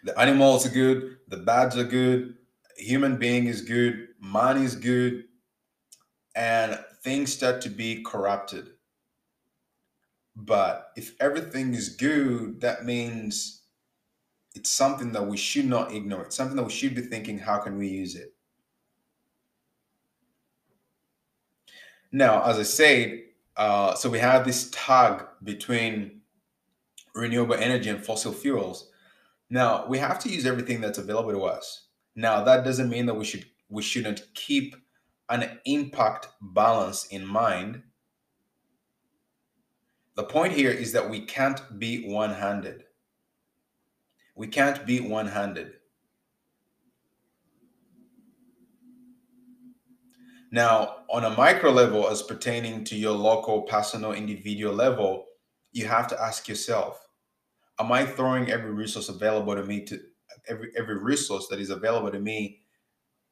The 0.03 0.17
animals 0.19 0.65
are 0.65 0.69
good, 0.69 1.17
the 1.29 1.37
birds 1.37 1.77
are 1.77 1.85
good, 1.85 2.35
human 2.75 3.17
being 3.17 3.47
is 3.47 3.61
good, 3.61 4.09
man 4.19 4.57
is 4.57 4.75
good, 4.75 5.25
and 6.35 6.77
things 7.03 7.33
start 7.33 7.61
to 7.61 7.69
be 7.69 8.03
corrupted. 8.03 8.69
But 10.35 10.91
if 10.95 11.15
everything 11.19 11.73
is 11.73 11.89
good, 11.89 12.61
that 12.61 12.85
means 12.85 13.63
it's 14.55 14.69
something 14.69 15.11
that 15.13 15.25
we 15.25 15.37
should 15.37 15.65
not 15.65 15.93
ignore. 15.93 16.23
It's 16.23 16.35
something 16.35 16.57
that 16.57 16.63
we 16.63 16.71
should 16.71 16.95
be 16.95 17.01
thinking, 17.01 17.39
how 17.39 17.57
can 17.57 17.77
we 17.77 17.87
use 17.87 18.15
it? 18.15 18.33
Now, 22.11 22.43
as 22.43 22.59
I 22.59 22.63
said, 22.63 23.21
uh, 23.55 23.95
so 23.95 24.09
we 24.09 24.19
have 24.19 24.45
this 24.45 24.69
tug 24.71 25.27
between 25.43 26.21
renewable 27.15 27.55
energy 27.55 27.89
and 27.89 28.03
fossil 28.03 28.33
fuels. 28.33 28.89
Now, 29.49 29.85
we 29.87 29.97
have 29.97 30.19
to 30.19 30.29
use 30.29 30.45
everything 30.45 30.81
that's 30.81 30.97
available 30.97 31.31
to 31.31 31.43
us. 31.43 31.87
Now, 32.15 32.43
that 32.43 32.63
doesn't 32.63 32.89
mean 32.89 33.05
that 33.05 33.13
we 33.13 33.25
should 33.25 33.45
we 33.69 33.81
shouldn't 33.81 34.23
keep 34.33 34.75
an 35.31 35.59
impact 35.65 36.27
balance 36.41 37.05
in 37.07 37.25
mind. 37.25 37.83
The 40.15 40.23
point 40.23 40.53
here 40.53 40.71
is 40.71 40.91
that 40.91 41.09
we 41.09 41.21
can't 41.21 41.79
be 41.79 42.05
one-handed. 42.05 42.83
We 44.35 44.47
can't 44.47 44.85
be 44.85 44.99
one-handed. 44.99 45.73
Now, 50.51 50.97
on 51.09 51.23
a 51.23 51.29
micro 51.29 51.71
level, 51.71 52.09
as 52.09 52.21
pertaining 52.21 52.83
to 52.85 52.95
your 52.97 53.13
local, 53.13 53.61
personal, 53.61 54.11
individual 54.11 54.73
level, 54.73 55.27
you 55.71 55.87
have 55.87 56.07
to 56.07 56.21
ask 56.21 56.49
yourself, 56.49 57.07
am 57.79 57.89
I 57.89 58.05
throwing 58.05 58.51
every 58.51 58.71
resource 58.71 59.07
available 59.07 59.55
to 59.55 59.63
me 59.63 59.85
to 59.85 59.97
every 60.49 60.71
every 60.77 60.97
resource 60.97 61.47
that 61.49 61.59
is 61.59 61.69
available 61.69 62.11
to 62.11 62.19
me 62.19 62.59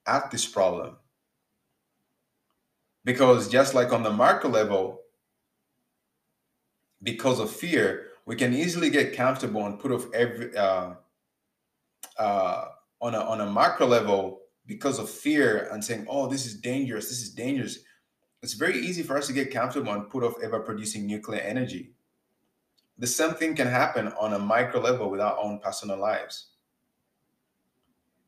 at 0.08 0.32
this 0.32 0.46
problem 0.46 0.96
because 3.06 3.48
just 3.48 3.74
like 3.74 3.92
on 3.92 4.04
the 4.04 4.12
macro 4.12 4.50
level 4.50 5.02
because 7.04 7.40
of 7.40 7.50
fear 7.50 8.08
we 8.26 8.36
can 8.36 8.54
easily 8.54 8.90
get 8.90 9.16
comfortable 9.16 9.66
and 9.66 9.80
put 9.80 9.92
off 9.92 10.06
every 10.14 10.56
uh, 10.56 10.94
uh, 12.18 12.66
on 13.02 13.16
a 13.16 13.20
on 13.20 13.42
a 13.42 13.52
macro 13.52 13.88
level 13.88 14.42
because 14.68 15.00
of 15.00 15.10
fear 15.10 15.70
and 15.72 15.84
saying 15.84 16.06
oh 16.10 16.28
this 16.28 16.46
is 16.46 16.56
dangerous 16.56 17.10
this 17.10 17.22
is 17.22 17.32
dangerous. 17.32 17.80
It's 18.42 18.54
very 18.54 18.80
easy 18.80 19.04
for 19.04 19.18
us 19.18 19.28
to 19.28 19.34
get 19.34 19.52
comfortable 19.52 19.92
and 19.92 20.10
put 20.10 20.24
off 20.24 20.36
ever 20.42 20.62
producing 20.62 21.06
nuclear 21.06 21.42
energy. 21.42 21.92
The 22.98 23.08
same 23.08 23.34
thing 23.34 23.54
can 23.54 23.68
happen 23.68 24.14
on 24.20 24.32
a 24.32 24.40
micro 24.40 24.80
level 24.80 25.10
with 25.10 25.20
our 25.20 25.38
own 25.38 25.60
personal 25.60 25.98
lives 25.98 26.52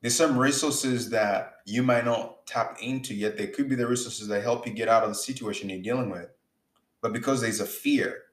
there's 0.01 0.15
some 0.15 0.37
resources 0.37 1.09
that 1.11 1.55
you 1.65 1.83
might 1.83 2.05
not 2.05 2.45
tap 2.45 2.77
into 2.81 3.13
yet. 3.13 3.37
They 3.37 3.47
could 3.47 3.69
be 3.69 3.75
the 3.75 3.87
resources 3.87 4.27
that 4.27 4.41
help 4.41 4.65
you 4.65 4.73
get 4.73 4.87
out 4.87 5.03
of 5.03 5.09
the 5.09 5.15
situation 5.15 5.69
you're 5.69 5.81
dealing 5.81 6.09
with. 6.09 6.29
But 7.01 7.13
because 7.13 7.41
there's 7.41 7.59
a 7.59 7.65
fear. 7.65 8.23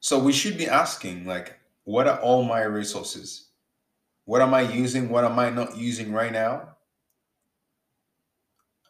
So 0.00 0.18
we 0.18 0.32
should 0.32 0.56
be 0.56 0.68
asking, 0.68 1.26
like, 1.26 1.58
what 1.84 2.06
are 2.06 2.20
all 2.20 2.44
my 2.44 2.62
resources? 2.62 3.48
What 4.24 4.42
am 4.42 4.54
I 4.54 4.62
using? 4.62 5.08
What 5.08 5.24
am 5.24 5.38
I 5.38 5.50
not 5.50 5.76
using 5.76 6.12
right 6.12 6.32
now? 6.32 6.76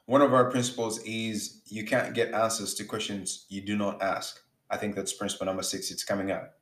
one 0.08 0.22
of 0.22 0.32
our 0.32 0.50
principles 0.50 1.00
is 1.04 1.60
you 1.66 1.84
can't 1.84 2.14
get 2.14 2.32
answers 2.32 2.72
to 2.72 2.82
questions 2.82 3.44
you 3.50 3.60
do 3.60 3.76
not 3.76 4.00
ask. 4.00 4.40
I 4.70 4.78
think 4.78 4.96
that's 4.96 5.12
principle 5.12 5.44
number 5.44 5.62
six. 5.62 5.90
It's 5.90 6.02
coming 6.02 6.30
up. 6.30 6.54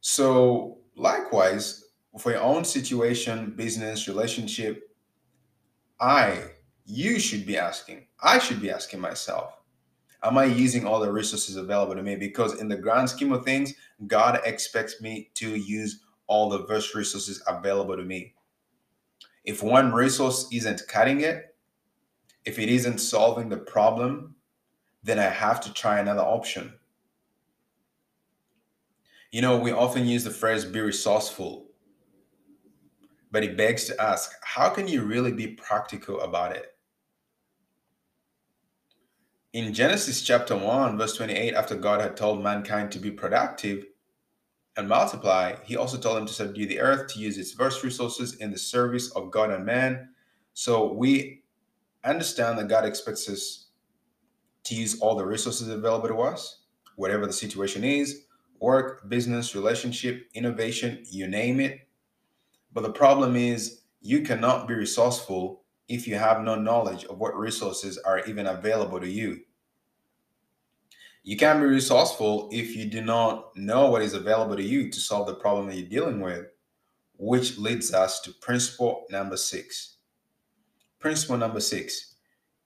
So, 0.00 0.78
likewise, 0.96 1.84
for 2.18 2.32
your 2.32 2.42
own 2.42 2.64
situation, 2.64 3.54
business, 3.56 4.08
relationship, 4.08 4.90
I, 6.00 6.50
you 6.84 7.18
should 7.18 7.46
be 7.46 7.56
asking, 7.56 8.06
I 8.22 8.38
should 8.38 8.60
be 8.60 8.70
asking 8.70 9.00
myself, 9.00 9.54
am 10.22 10.38
I 10.38 10.44
using 10.44 10.86
all 10.86 11.00
the 11.00 11.12
resources 11.12 11.56
available 11.56 11.94
to 11.94 12.02
me? 12.02 12.16
Because 12.16 12.60
in 12.60 12.68
the 12.68 12.76
grand 12.76 13.08
scheme 13.10 13.32
of 13.32 13.44
things, 13.44 13.74
God 14.06 14.40
expects 14.44 15.00
me 15.00 15.30
to 15.34 15.56
use 15.56 16.02
all 16.26 16.48
the 16.48 16.64
verse 16.66 16.94
resources 16.94 17.42
available 17.46 17.96
to 17.96 18.04
me. 18.04 18.34
If 19.44 19.62
one 19.62 19.92
resource 19.92 20.46
isn't 20.52 20.82
cutting 20.88 21.20
it, 21.20 21.56
if 22.44 22.58
it 22.58 22.68
isn't 22.68 22.98
solving 22.98 23.48
the 23.48 23.56
problem, 23.56 24.36
then 25.02 25.18
I 25.18 25.24
have 25.24 25.60
to 25.62 25.72
try 25.72 25.98
another 25.98 26.22
option. 26.22 26.74
You 29.32 29.40
know, 29.40 29.56
we 29.56 29.72
often 29.72 30.06
use 30.06 30.24
the 30.24 30.30
phrase 30.30 30.66
be 30.66 30.80
resourceful, 30.80 31.66
but 33.30 33.42
it 33.42 33.56
begs 33.56 33.84
to 33.84 33.98
ask 34.00 34.30
how 34.42 34.68
can 34.68 34.86
you 34.86 35.02
really 35.04 35.32
be 35.32 35.46
practical 35.46 36.20
about 36.20 36.54
it? 36.54 36.66
In 39.54 39.72
Genesis 39.72 40.20
chapter 40.20 40.54
1, 40.54 40.98
verse 40.98 41.16
28, 41.16 41.54
after 41.54 41.74
God 41.74 42.02
had 42.02 42.14
told 42.14 42.42
mankind 42.42 42.92
to 42.92 42.98
be 42.98 43.10
productive 43.10 43.86
and 44.76 44.86
multiply, 44.86 45.54
he 45.64 45.78
also 45.78 45.96
told 45.96 46.18
them 46.18 46.26
to 46.26 46.32
subdue 46.32 46.66
the 46.66 46.80
earth, 46.80 47.10
to 47.14 47.18
use 47.18 47.38
its 47.38 47.52
vast 47.52 47.82
resources 47.82 48.34
in 48.34 48.50
the 48.50 48.58
service 48.58 49.10
of 49.12 49.30
God 49.30 49.50
and 49.50 49.64
man. 49.64 50.10
So 50.52 50.92
we 50.92 51.42
understand 52.04 52.58
that 52.58 52.68
God 52.68 52.84
expects 52.84 53.30
us 53.30 53.68
to 54.64 54.74
use 54.74 55.00
all 55.00 55.14
the 55.14 55.24
resources 55.24 55.68
available 55.68 56.08
to 56.08 56.20
us, 56.20 56.64
whatever 56.96 57.26
the 57.26 57.32
situation 57.32 57.82
is 57.82 58.26
work, 58.62 59.08
business, 59.08 59.56
relationship, 59.56 60.28
innovation, 60.34 61.04
you 61.10 61.26
name 61.26 61.58
it. 61.58 61.80
But 62.72 62.84
the 62.84 62.92
problem 62.92 63.34
is, 63.34 63.80
you 64.00 64.22
cannot 64.22 64.68
be 64.68 64.74
resourceful 64.74 65.64
if 65.88 66.06
you 66.06 66.14
have 66.14 66.42
no 66.42 66.54
knowledge 66.54 67.04
of 67.04 67.18
what 67.18 67.36
resources 67.36 67.98
are 67.98 68.20
even 68.20 68.46
available 68.46 69.00
to 69.00 69.08
you. 69.08 69.40
You 71.24 71.36
can't 71.36 71.60
be 71.60 71.66
resourceful 71.66 72.48
if 72.52 72.76
you 72.76 72.86
do 72.86 73.02
not 73.02 73.56
know 73.56 73.90
what 73.90 74.02
is 74.02 74.14
available 74.14 74.56
to 74.56 74.62
you 74.62 74.90
to 74.90 75.00
solve 75.00 75.26
the 75.26 75.34
problem 75.34 75.66
that 75.66 75.76
you're 75.76 75.88
dealing 75.88 76.20
with, 76.20 76.46
which 77.16 77.58
leads 77.58 77.92
us 77.92 78.20
to 78.20 78.32
principle 78.40 79.06
number 79.10 79.36
six. 79.36 79.96
Principle 81.00 81.36
number 81.36 81.60
six 81.60 82.10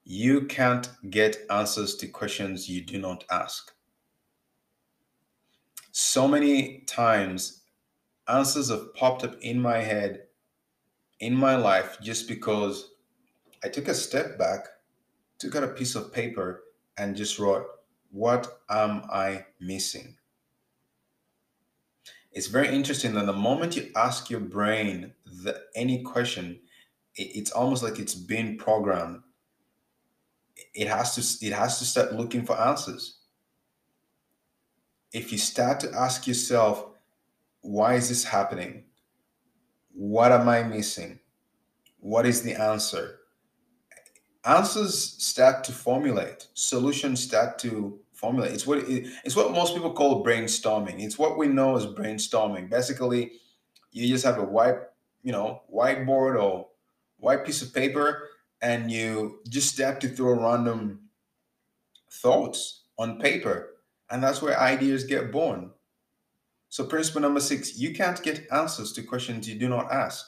you 0.09 0.45
can't 0.45 0.89
get 1.09 1.35
answers 1.49 1.95
to 1.97 2.07
questions 2.07 2.69
you 2.69 2.81
do 2.81 2.97
not 2.97 3.25
ask 3.29 3.73
so 5.99 6.27
many 6.27 6.81
times 6.81 7.63
answers 8.27 8.69
have 8.69 8.93
popped 8.93 9.23
up 9.23 9.35
in 9.41 9.59
my 9.59 9.79
head 9.79 10.27
in 11.19 11.33
my 11.33 11.55
life 11.55 11.97
just 11.99 12.27
because 12.27 12.91
I 13.63 13.69
took 13.69 13.87
a 13.87 13.95
step 13.95 14.37
back, 14.37 14.67
took 15.39 15.55
out 15.55 15.63
a 15.63 15.69
piece 15.69 15.95
of 15.95 16.13
paper, 16.13 16.65
and 16.99 17.15
just 17.15 17.39
wrote, 17.39 17.65
What 18.11 18.59
am 18.69 19.07
I 19.11 19.47
missing? 19.59 20.17
It's 22.31 22.45
very 22.45 22.67
interesting 22.67 23.15
that 23.15 23.25
the 23.25 23.33
moment 23.33 23.75
you 23.75 23.89
ask 23.95 24.29
your 24.29 24.41
brain 24.41 25.15
the, 25.25 25.63
any 25.73 26.03
question, 26.03 26.59
it, 27.15 27.23
it's 27.23 27.49
almost 27.49 27.81
like 27.81 27.97
it's 27.97 28.13
been 28.13 28.55
programmed. 28.57 29.21
It 30.75 30.89
has 30.89 31.15
to 31.15 31.45
it 31.47 31.53
has 31.53 31.79
to 31.79 31.85
start 31.85 32.13
looking 32.13 32.45
for 32.45 32.55
answers 32.55 33.16
if 35.17 35.31
you 35.31 35.37
start 35.39 35.79
to 35.79 35.91
ask 35.93 36.27
yourself, 36.27 36.85
why 37.61 37.95
is 37.95 38.09
this 38.09 38.23
happening? 38.23 38.83
What 39.91 40.31
am 40.31 40.47
I 40.47 40.61
missing? 40.61 41.19
What 41.99 42.27
is 42.27 42.43
the 42.43 42.53
answer? 42.53 43.19
Answers 44.45 45.15
start 45.17 45.63
to 45.65 45.71
formulate, 45.71 46.47
solutions 46.53 47.21
start 47.21 47.57
to 47.59 47.99
formulate. 48.13 48.51
It's 48.51 48.67
what 48.67 48.77
it, 48.77 49.07
it's 49.25 49.35
what 49.35 49.51
most 49.51 49.73
people 49.73 49.91
call 49.91 50.23
brainstorming. 50.23 51.01
It's 51.03 51.17
what 51.17 51.37
we 51.37 51.47
know 51.47 51.75
as 51.75 51.87
brainstorming. 51.87 52.69
Basically, 52.69 53.31
you 53.91 54.07
just 54.07 54.23
have 54.23 54.37
a 54.37 54.43
white, 54.43 54.77
you 55.23 55.31
know, 55.31 55.63
whiteboard 55.73 56.41
or 56.41 56.67
white 57.17 57.43
piece 57.43 57.63
of 57.63 57.73
paper, 57.73 58.29
and 58.61 58.91
you 58.91 59.39
just 59.49 59.73
start 59.73 59.99
to 60.01 60.09
throw 60.09 60.39
random 60.39 61.09
thoughts 62.09 62.83
on 62.99 63.19
paper 63.19 63.76
and 64.09 64.23
that's 64.23 64.41
where 64.41 64.59
ideas 64.59 65.03
get 65.03 65.31
born. 65.31 65.71
So, 66.69 66.85
principle 66.85 67.21
number 67.21 67.39
six 67.39 67.77
you 67.77 67.93
can't 67.93 68.21
get 68.21 68.47
answers 68.51 68.91
to 68.93 69.03
questions 69.03 69.47
you 69.47 69.55
do 69.57 69.69
not 69.69 69.91
ask. 69.91 70.25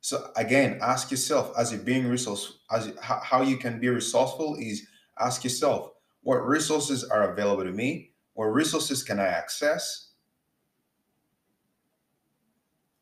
So, 0.00 0.30
again, 0.36 0.78
ask 0.82 1.10
yourself 1.10 1.52
as 1.56 1.72
you're 1.72 1.80
being 1.80 2.06
resource, 2.06 2.58
as 2.70 2.92
how 3.00 3.42
you 3.42 3.56
can 3.56 3.80
be 3.80 3.88
resourceful 3.88 4.56
is 4.56 4.86
ask 5.18 5.44
yourself 5.44 5.92
what 6.22 6.46
resources 6.46 7.04
are 7.04 7.32
available 7.32 7.64
to 7.64 7.72
me? 7.72 8.12
What 8.34 8.46
resources 8.46 9.02
can 9.02 9.20
I 9.20 9.26
access? 9.26 10.10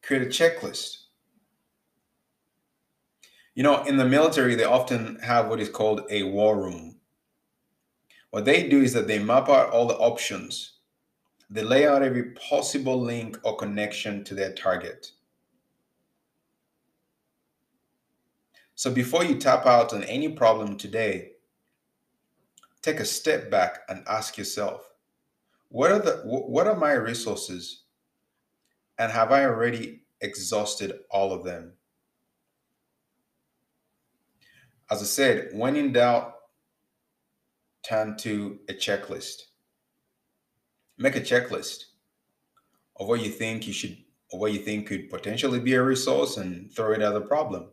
Create 0.02 0.22
a 0.22 0.26
checklist. 0.26 0.96
You 3.54 3.62
know, 3.62 3.82
in 3.84 3.96
the 3.96 4.04
military, 4.04 4.54
they 4.54 4.64
often 4.64 5.18
have 5.22 5.48
what 5.48 5.60
is 5.60 5.68
called 5.68 6.02
a 6.10 6.22
war 6.22 6.62
room 6.62 6.99
what 8.30 8.44
they 8.44 8.68
do 8.68 8.80
is 8.80 8.92
that 8.92 9.08
they 9.08 9.18
map 9.18 9.48
out 9.48 9.70
all 9.70 9.86
the 9.86 9.96
options. 9.96 10.74
They 11.50 11.62
lay 11.62 11.86
out 11.86 12.02
every 12.02 12.32
possible 12.32 13.00
link 13.00 13.38
or 13.44 13.56
connection 13.56 14.22
to 14.24 14.34
their 14.34 14.52
target. 14.52 15.10
So 18.76 18.90
before 18.90 19.24
you 19.24 19.36
tap 19.36 19.66
out 19.66 19.92
on 19.92 20.04
any 20.04 20.28
problem 20.30 20.78
today, 20.78 21.32
take 22.82 23.00
a 23.00 23.04
step 23.04 23.50
back 23.50 23.80
and 23.88 24.04
ask 24.08 24.38
yourself, 24.38 24.86
what 25.68 25.92
are 25.92 25.98
the 25.98 26.22
what 26.24 26.66
are 26.66 26.76
my 26.76 26.92
resources 26.92 27.82
and 28.98 29.12
have 29.12 29.32
I 29.32 29.44
already 29.44 30.02
exhausted 30.20 31.00
all 31.10 31.32
of 31.32 31.44
them? 31.44 31.74
As 34.90 35.02
I 35.02 35.04
said, 35.04 35.50
when 35.52 35.76
in 35.76 35.92
doubt, 35.92 36.34
turn 37.82 38.16
to 38.18 38.58
a 38.68 38.72
checklist. 38.72 39.42
Make 40.98 41.16
a 41.16 41.20
checklist 41.20 41.84
of 42.96 43.08
what 43.08 43.22
you 43.22 43.30
think 43.30 43.66
you 43.66 43.72
should, 43.72 43.96
or 44.30 44.40
what 44.40 44.52
you 44.52 44.58
think 44.58 44.86
could 44.86 45.08
potentially 45.08 45.60
be 45.60 45.74
a 45.74 45.82
resource 45.82 46.36
and 46.36 46.70
throw 46.70 46.92
it 46.92 47.00
at 47.00 47.14
the 47.14 47.20
problem. 47.20 47.70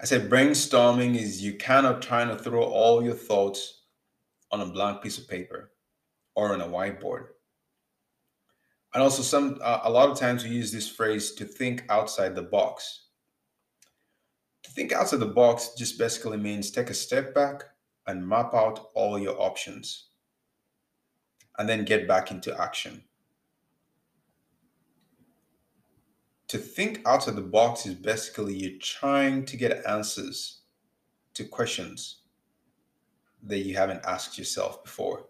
I 0.00 0.04
said 0.04 0.28
brainstorming 0.28 1.16
is 1.16 1.42
you 1.42 1.56
kind 1.56 1.86
of 1.86 2.00
trying 2.00 2.28
to 2.28 2.36
throw 2.36 2.62
all 2.62 3.02
your 3.02 3.14
thoughts 3.14 3.84
on 4.50 4.60
a 4.60 4.66
blank 4.66 5.02
piece 5.02 5.16
of 5.16 5.28
paper 5.28 5.72
or 6.34 6.52
on 6.52 6.60
a 6.60 6.66
whiteboard. 6.66 7.28
And 8.92 9.02
also, 9.02 9.22
some 9.22 9.58
uh, 9.62 9.80
a 9.84 9.90
lot 9.90 10.10
of 10.10 10.18
times 10.18 10.44
we 10.44 10.50
use 10.50 10.70
this 10.70 10.88
phrase 10.88 11.32
to 11.32 11.44
think 11.44 11.84
outside 11.88 12.34
the 12.34 12.42
box 12.42 13.03
to 14.64 14.70
think 14.70 14.92
outside 14.92 15.20
the 15.20 15.26
box 15.26 15.72
just 15.76 15.98
basically 15.98 16.38
means 16.38 16.70
take 16.70 16.88
a 16.90 16.94
step 16.94 17.34
back 17.34 17.64
and 18.06 18.26
map 18.26 18.54
out 18.54 18.90
all 18.94 19.18
your 19.18 19.38
options 19.40 20.06
and 21.58 21.68
then 21.68 21.84
get 21.84 22.08
back 22.08 22.30
into 22.30 22.58
action. 22.58 23.04
To 26.48 26.58
think 26.58 27.02
outside 27.06 27.36
the 27.36 27.42
box 27.42 27.84
is 27.84 27.94
basically 27.94 28.54
you're 28.54 28.78
trying 28.80 29.44
to 29.46 29.56
get 29.56 29.84
answers 29.86 30.60
to 31.34 31.44
questions 31.44 32.22
that 33.42 33.58
you 33.58 33.76
haven't 33.76 34.04
asked 34.06 34.38
yourself 34.38 34.82
before. 34.82 35.26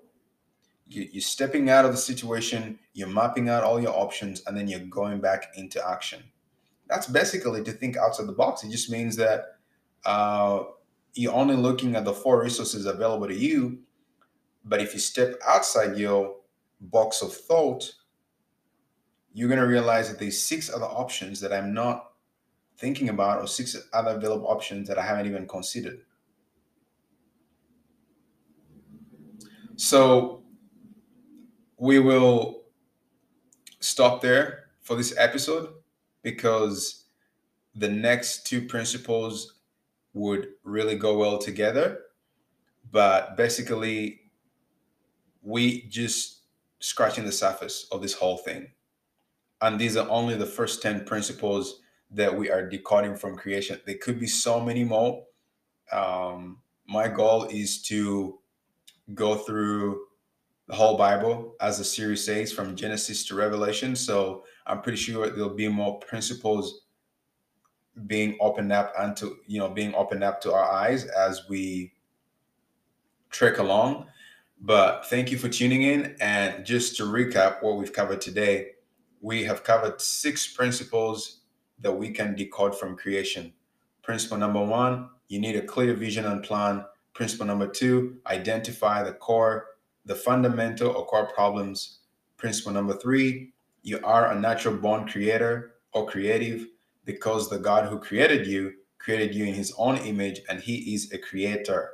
You, 0.86 1.08
are 1.18 1.20
stepping 1.20 1.70
out 1.70 1.84
of 1.84 1.90
the 1.90 1.98
situation, 1.98 2.78
you're 2.92 3.08
mapping 3.08 3.48
out 3.48 3.64
all 3.64 3.80
your 3.80 3.96
options, 3.96 4.42
and 4.46 4.56
then 4.56 4.68
you're 4.68 4.80
going 4.80 5.20
back 5.20 5.46
into 5.56 5.84
action 5.86 6.22
that's 6.94 7.08
basically 7.08 7.60
to 7.64 7.72
think 7.72 7.96
outside 7.96 8.28
the 8.28 8.32
box. 8.32 8.62
It 8.62 8.70
just 8.70 8.88
means 8.88 9.16
that 9.16 9.56
uh, 10.06 10.62
you're 11.14 11.32
only 11.32 11.56
looking 11.56 11.96
at 11.96 12.04
the 12.04 12.12
four 12.12 12.40
resources 12.40 12.86
available 12.86 13.26
to 13.26 13.34
you. 13.34 13.80
But 14.64 14.80
if 14.80 14.94
you 14.94 15.00
step 15.00 15.34
outside 15.44 15.98
your 15.98 16.36
box 16.80 17.20
of 17.20 17.34
thought, 17.34 17.92
you're 19.32 19.48
going 19.48 19.60
to 19.60 19.66
realize 19.66 20.08
that 20.08 20.20
there's 20.20 20.40
six 20.40 20.72
other 20.72 20.84
options 20.84 21.40
that 21.40 21.52
I'm 21.52 21.74
not 21.74 22.12
thinking 22.78 23.08
about, 23.08 23.40
or 23.40 23.48
six 23.48 23.76
other 23.92 24.12
available 24.12 24.46
options 24.46 24.86
that 24.86 24.96
I 24.96 25.02
haven't 25.02 25.26
even 25.26 25.48
considered. 25.48 26.02
So 29.74 30.44
we 31.76 31.98
will 31.98 32.62
stop 33.80 34.22
there 34.22 34.66
for 34.80 34.94
this 34.94 35.12
episode 35.18 35.73
because 36.24 37.04
the 37.76 37.88
next 37.88 38.46
two 38.46 38.62
principles 38.62 39.54
would 40.14 40.48
really 40.64 40.96
go 40.96 41.16
well 41.16 41.38
together. 41.38 42.00
But 42.90 43.36
basically, 43.36 44.22
we 45.42 45.82
just 45.82 46.40
scratching 46.80 47.24
the 47.24 47.32
surface 47.32 47.86
of 47.92 48.02
this 48.02 48.14
whole 48.14 48.38
thing. 48.38 48.72
And 49.60 49.78
these 49.78 49.96
are 49.96 50.08
only 50.08 50.34
the 50.34 50.46
first 50.46 50.82
10 50.82 51.04
principles 51.04 51.80
that 52.10 52.34
we 52.36 52.50
are 52.50 52.68
decoding 52.68 53.16
from 53.16 53.36
creation. 53.36 53.80
There 53.86 53.98
could 54.00 54.18
be 54.18 54.26
so 54.26 54.60
many 54.60 54.84
more. 54.84 55.24
Um, 55.92 56.58
my 56.86 57.08
goal 57.08 57.44
is 57.44 57.82
to 57.82 58.38
go 59.14 59.36
through 59.36 60.00
the 60.68 60.74
whole 60.74 60.96
Bible, 60.96 61.54
as 61.60 61.78
the 61.78 61.84
series 61.84 62.24
says, 62.24 62.52
from 62.52 62.76
Genesis 62.76 63.26
to 63.26 63.34
Revelation. 63.34 63.96
So 63.96 64.44
I'm 64.66 64.82
pretty 64.82 64.98
sure 64.98 65.28
there'll 65.28 65.50
be 65.50 65.68
more 65.68 65.98
principles 66.00 66.82
being 68.06 68.36
opened 68.40 68.72
up 68.72 68.92
and 68.98 69.16
to 69.16 69.36
you 69.46 69.58
know 69.58 69.68
being 69.68 69.94
opened 69.94 70.24
up 70.24 70.40
to 70.42 70.52
our 70.52 70.70
eyes 70.72 71.04
as 71.04 71.48
we 71.48 71.92
trek 73.30 73.58
along. 73.58 74.06
But 74.60 75.06
thank 75.06 75.30
you 75.30 75.38
for 75.38 75.48
tuning 75.48 75.82
in. 75.82 76.16
And 76.20 76.64
just 76.64 76.96
to 76.96 77.02
recap 77.04 77.62
what 77.62 77.76
we've 77.76 77.92
covered 77.92 78.20
today, 78.20 78.68
we 79.20 79.44
have 79.44 79.64
covered 79.64 80.00
six 80.00 80.46
principles 80.46 81.40
that 81.80 81.92
we 81.92 82.10
can 82.10 82.34
decode 82.34 82.78
from 82.78 82.96
creation. 82.96 83.52
Principle 84.02 84.38
number 84.38 84.64
one, 84.64 85.10
you 85.28 85.40
need 85.40 85.56
a 85.56 85.62
clear 85.62 85.94
vision 85.94 86.24
and 86.24 86.42
plan. 86.42 86.84
Principle 87.14 87.46
number 87.46 87.66
two, 87.66 88.16
identify 88.26 89.02
the 89.02 89.12
core, 89.12 89.66
the 90.04 90.14
fundamental 90.14 90.90
or 90.90 91.06
core 91.06 91.26
problems. 91.26 92.00
Principle 92.36 92.72
number 92.72 92.94
three, 92.94 93.53
you 93.84 94.00
are 94.02 94.32
a 94.32 94.40
natural 94.40 94.76
born 94.76 95.06
creator 95.06 95.74
or 95.92 96.06
creative 96.06 96.66
because 97.04 97.50
the 97.50 97.58
God 97.58 97.86
who 97.86 97.98
created 97.98 98.46
you 98.46 98.72
created 98.98 99.34
you 99.34 99.44
in 99.44 99.52
his 99.52 99.74
own 99.76 99.98
image 99.98 100.40
and 100.48 100.58
he 100.58 100.94
is 100.94 101.12
a 101.12 101.18
creator. 101.18 101.90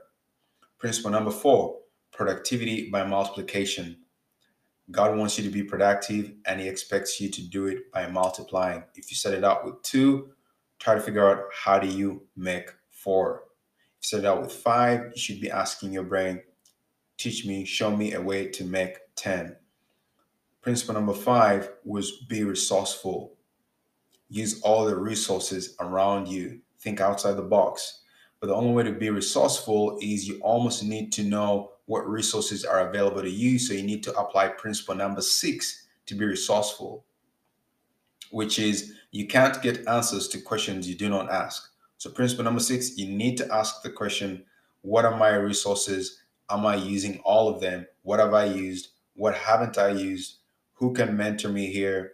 Principle 0.79 1.11
number 1.11 1.33
four 1.33 1.79
productivity 2.13 2.89
by 2.91 3.03
multiplication. 3.03 3.97
God 4.91 5.17
wants 5.17 5.37
you 5.37 5.45
to 5.45 5.51
be 5.51 5.65
productive 5.65 6.33
and 6.47 6.61
he 6.61 6.69
expects 6.69 7.21
you 7.21 7.29
to 7.29 7.43
do 7.43 7.67
it 7.67 7.91
by 7.93 8.07
multiplying. 8.07 8.85
If 8.95 9.11
you 9.11 9.17
set 9.17 9.35
it 9.35 9.43
out 9.43 9.65
with 9.65 9.83
two, 9.83 10.31
try 10.79 10.95
to 10.95 11.01
figure 11.01 11.29
out 11.29 11.45
how 11.53 11.79
do 11.79 11.89
you 11.89 12.27
make 12.37 12.71
four. 12.91 13.45
If 14.01 14.13
you 14.13 14.19
set 14.19 14.21
it 14.21 14.27
out 14.27 14.43
with 14.43 14.53
five, 14.53 15.13
you 15.15 15.21
should 15.21 15.41
be 15.41 15.51
asking 15.51 15.93
your 15.93 16.05
brain, 16.05 16.41
teach 17.17 17.45
me, 17.47 17.65
show 17.65 17.97
me 17.97 18.13
a 18.13 18.23
way 18.23 18.47
to 18.49 18.65
make 18.65 18.99
10. 19.17 19.57
Principle 20.63 20.95
number 20.95 21.15
five 21.15 21.71
was 21.85 22.19
be 22.29 22.45
resourceful. 22.45 23.35
Use 24.29 24.61
all 24.61 24.85
the 24.85 24.97
resources 24.97 25.75
around 25.81 26.29
you. 26.29 26.61
Think 26.81 27.01
outside 27.01 27.37
the 27.37 27.43
box. 27.43 28.03
But 28.41 28.49
the 28.49 28.55
only 28.55 28.73
way 28.73 28.83
to 28.85 28.93
be 28.93 29.11
resourceful 29.11 29.99
is 30.01 30.29
you 30.29 30.39
almost 30.41 30.85
need 30.85 31.13
to 31.13 31.23
know 31.23 31.73
what 31.87 32.09
resources 32.09 32.65
are 32.65 32.89
available 32.89 33.23
to 33.23 33.31
you. 33.31 33.59
So 33.59 33.75
you 33.75 33.83
need 33.83 34.03
to 34.05 34.15
apply 34.15 34.49
principle 34.49 34.95
number 34.95 35.21
six 35.21 35.89
to 36.07 36.15
be 36.15 36.25
resourceful, 36.25 37.05
which 38.31 38.59
is 38.59 38.95
you 39.11 39.27
can't 39.27 39.61
get 39.63 39.87
answers 39.89 40.29
to 40.29 40.41
questions 40.41 40.89
you 40.89 40.95
do 40.95 41.09
not 41.09 41.31
ask. 41.31 41.69
So, 41.99 42.11
principle 42.11 42.45
number 42.45 42.61
six, 42.61 42.97
you 42.97 43.09
need 43.15 43.37
to 43.39 43.53
ask 43.53 43.83
the 43.83 43.91
question 43.91 44.45
What 44.83 45.05
are 45.05 45.17
my 45.17 45.35
resources? 45.35 46.23
Am 46.49 46.65
I 46.65 46.77
using 46.77 47.21
all 47.25 47.49
of 47.49 47.61
them? 47.61 47.87
What 48.03 48.21
have 48.21 48.35
I 48.35 48.47
used? 48.47 48.89
What 49.15 49.35
haven't 49.35 49.77
I 49.77 49.91
used? 49.91 50.40
Who 50.81 50.95
can 50.95 51.17
mentor 51.17 51.51
me 51.51 51.67
here? 51.67 52.13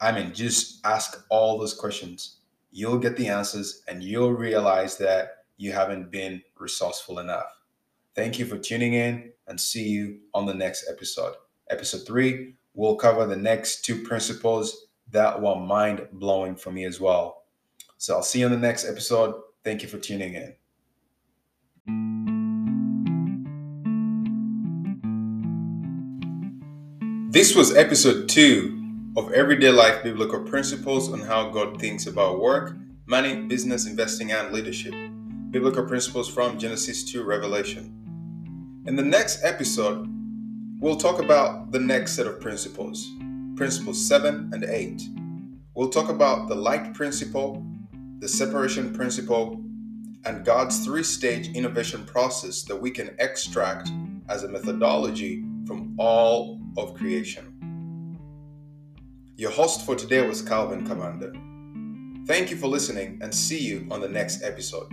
I 0.00 0.12
mean, 0.12 0.32
just 0.32 0.84
ask 0.86 1.26
all 1.28 1.58
those 1.58 1.74
questions. 1.74 2.36
You'll 2.70 2.98
get 2.98 3.16
the 3.16 3.26
answers 3.28 3.82
and 3.88 4.02
you'll 4.02 4.32
realize 4.32 4.96
that 4.98 5.44
you 5.56 5.72
haven't 5.72 6.12
been 6.12 6.40
resourceful 6.58 7.18
enough. 7.18 7.52
Thank 8.14 8.38
you 8.38 8.46
for 8.46 8.58
tuning 8.58 8.94
in 8.94 9.32
and 9.48 9.60
see 9.60 9.88
you 9.88 10.20
on 10.34 10.46
the 10.46 10.54
next 10.54 10.88
episode. 10.88 11.34
Episode 11.68 12.06
three, 12.06 12.54
we'll 12.74 12.96
cover 12.96 13.26
the 13.26 13.36
next 13.36 13.84
two 13.84 14.02
principles 14.04 14.86
that 15.10 15.42
were 15.42 15.56
mind 15.56 16.06
blowing 16.12 16.54
for 16.54 16.70
me 16.70 16.84
as 16.84 17.00
well. 17.00 17.44
So 17.96 18.14
I'll 18.14 18.22
see 18.22 18.40
you 18.40 18.46
on 18.46 18.52
the 18.52 18.58
next 18.58 18.88
episode. 18.88 19.34
Thank 19.64 19.82
you 19.82 19.88
for 19.88 19.98
tuning 19.98 20.54
in. 21.88 22.15
This 27.36 27.54
was 27.54 27.76
episode 27.76 28.30
two 28.30 29.12
of 29.14 29.30
Everyday 29.30 29.68
Life 29.68 30.02
Biblical 30.02 30.40
Principles 30.40 31.12
on 31.12 31.20
how 31.20 31.50
God 31.50 31.78
thinks 31.78 32.06
about 32.06 32.40
work, 32.40 32.74
money, 33.04 33.42
business, 33.42 33.86
investing, 33.86 34.32
and 34.32 34.54
leadership. 34.54 34.94
Biblical 35.50 35.84
principles 35.84 36.30
from 36.30 36.58
Genesis 36.58 37.04
to 37.12 37.24
Revelation. 37.24 37.92
In 38.86 38.96
the 38.96 39.02
next 39.02 39.44
episode, 39.44 40.08
we'll 40.80 40.96
talk 40.96 41.20
about 41.20 41.72
the 41.72 41.78
next 41.78 42.12
set 42.12 42.26
of 42.26 42.40
principles, 42.40 43.06
principles 43.54 44.02
7 44.02 44.52
and 44.54 44.64
8. 44.64 45.02
We'll 45.74 45.90
talk 45.90 46.08
about 46.08 46.48
the 46.48 46.54
light 46.54 46.94
principle, 46.94 47.62
the 48.18 48.28
separation 48.28 48.94
principle, 48.94 49.62
and 50.24 50.42
God's 50.42 50.86
three 50.86 51.02
stage 51.02 51.48
innovation 51.48 52.06
process 52.06 52.62
that 52.62 52.80
we 52.80 52.90
can 52.90 53.14
extract 53.18 53.90
as 54.30 54.42
a 54.42 54.48
methodology 54.48 55.45
from 55.66 55.94
all 55.98 56.60
of 56.76 56.94
creation. 56.94 58.18
Your 59.36 59.50
host 59.50 59.84
for 59.84 59.94
today 59.94 60.26
was 60.26 60.40
Calvin 60.40 60.86
Commander. 60.86 61.32
Thank 62.26 62.50
you 62.50 62.56
for 62.56 62.68
listening 62.68 63.18
and 63.22 63.34
see 63.34 63.58
you 63.58 63.86
on 63.90 64.00
the 64.00 64.08
next 64.08 64.42
episode. 64.42 64.88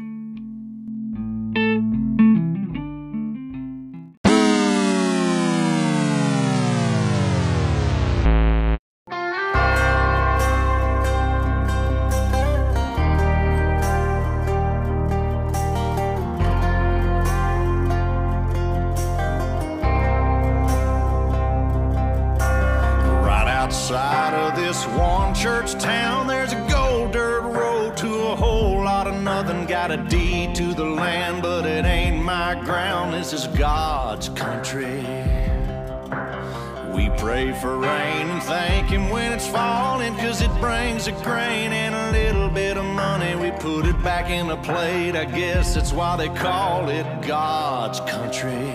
Plate. 44.64 45.16
I 45.16 45.26
guess 45.26 45.76
that's 45.76 45.92
why 45.92 46.16
they 46.16 46.30
call 46.30 46.90
it 46.90 47.06
God's 47.22 48.00
country. 48.02 48.70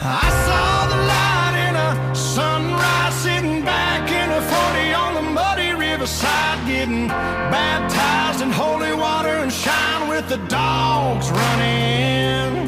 I 0.00 0.28
saw 0.46 0.86
the 0.92 1.00
light 1.12 1.56
in 1.68 1.74
a 1.76 2.14
sunrise 2.14 3.14
sitting 3.14 3.64
back 3.64 4.10
in 4.10 4.28
a 4.30 4.42
40 4.42 4.92
on 4.92 5.14
the 5.14 5.22
muddy 5.22 5.72
riverside 5.72 6.66
getting 6.66 7.08
baptized 7.08 8.42
in 8.42 8.50
holy 8.50 8.92
water 8.92 9.36
and 9.44 9.52
shine 9.52 10.08
with 10.08 10.28
the 10.28 10.38
dogs 10.48 11.30
running. 11.30 12.67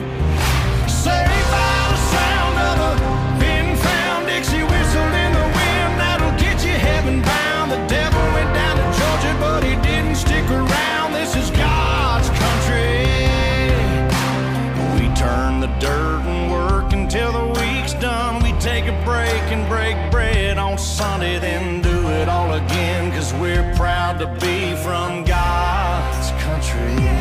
Proud 24.10 24.18
to 24.18 24.46
be 24.46 24.74
from 24.76 25.24
God's 25.24 26.30
country. 26.42 27.19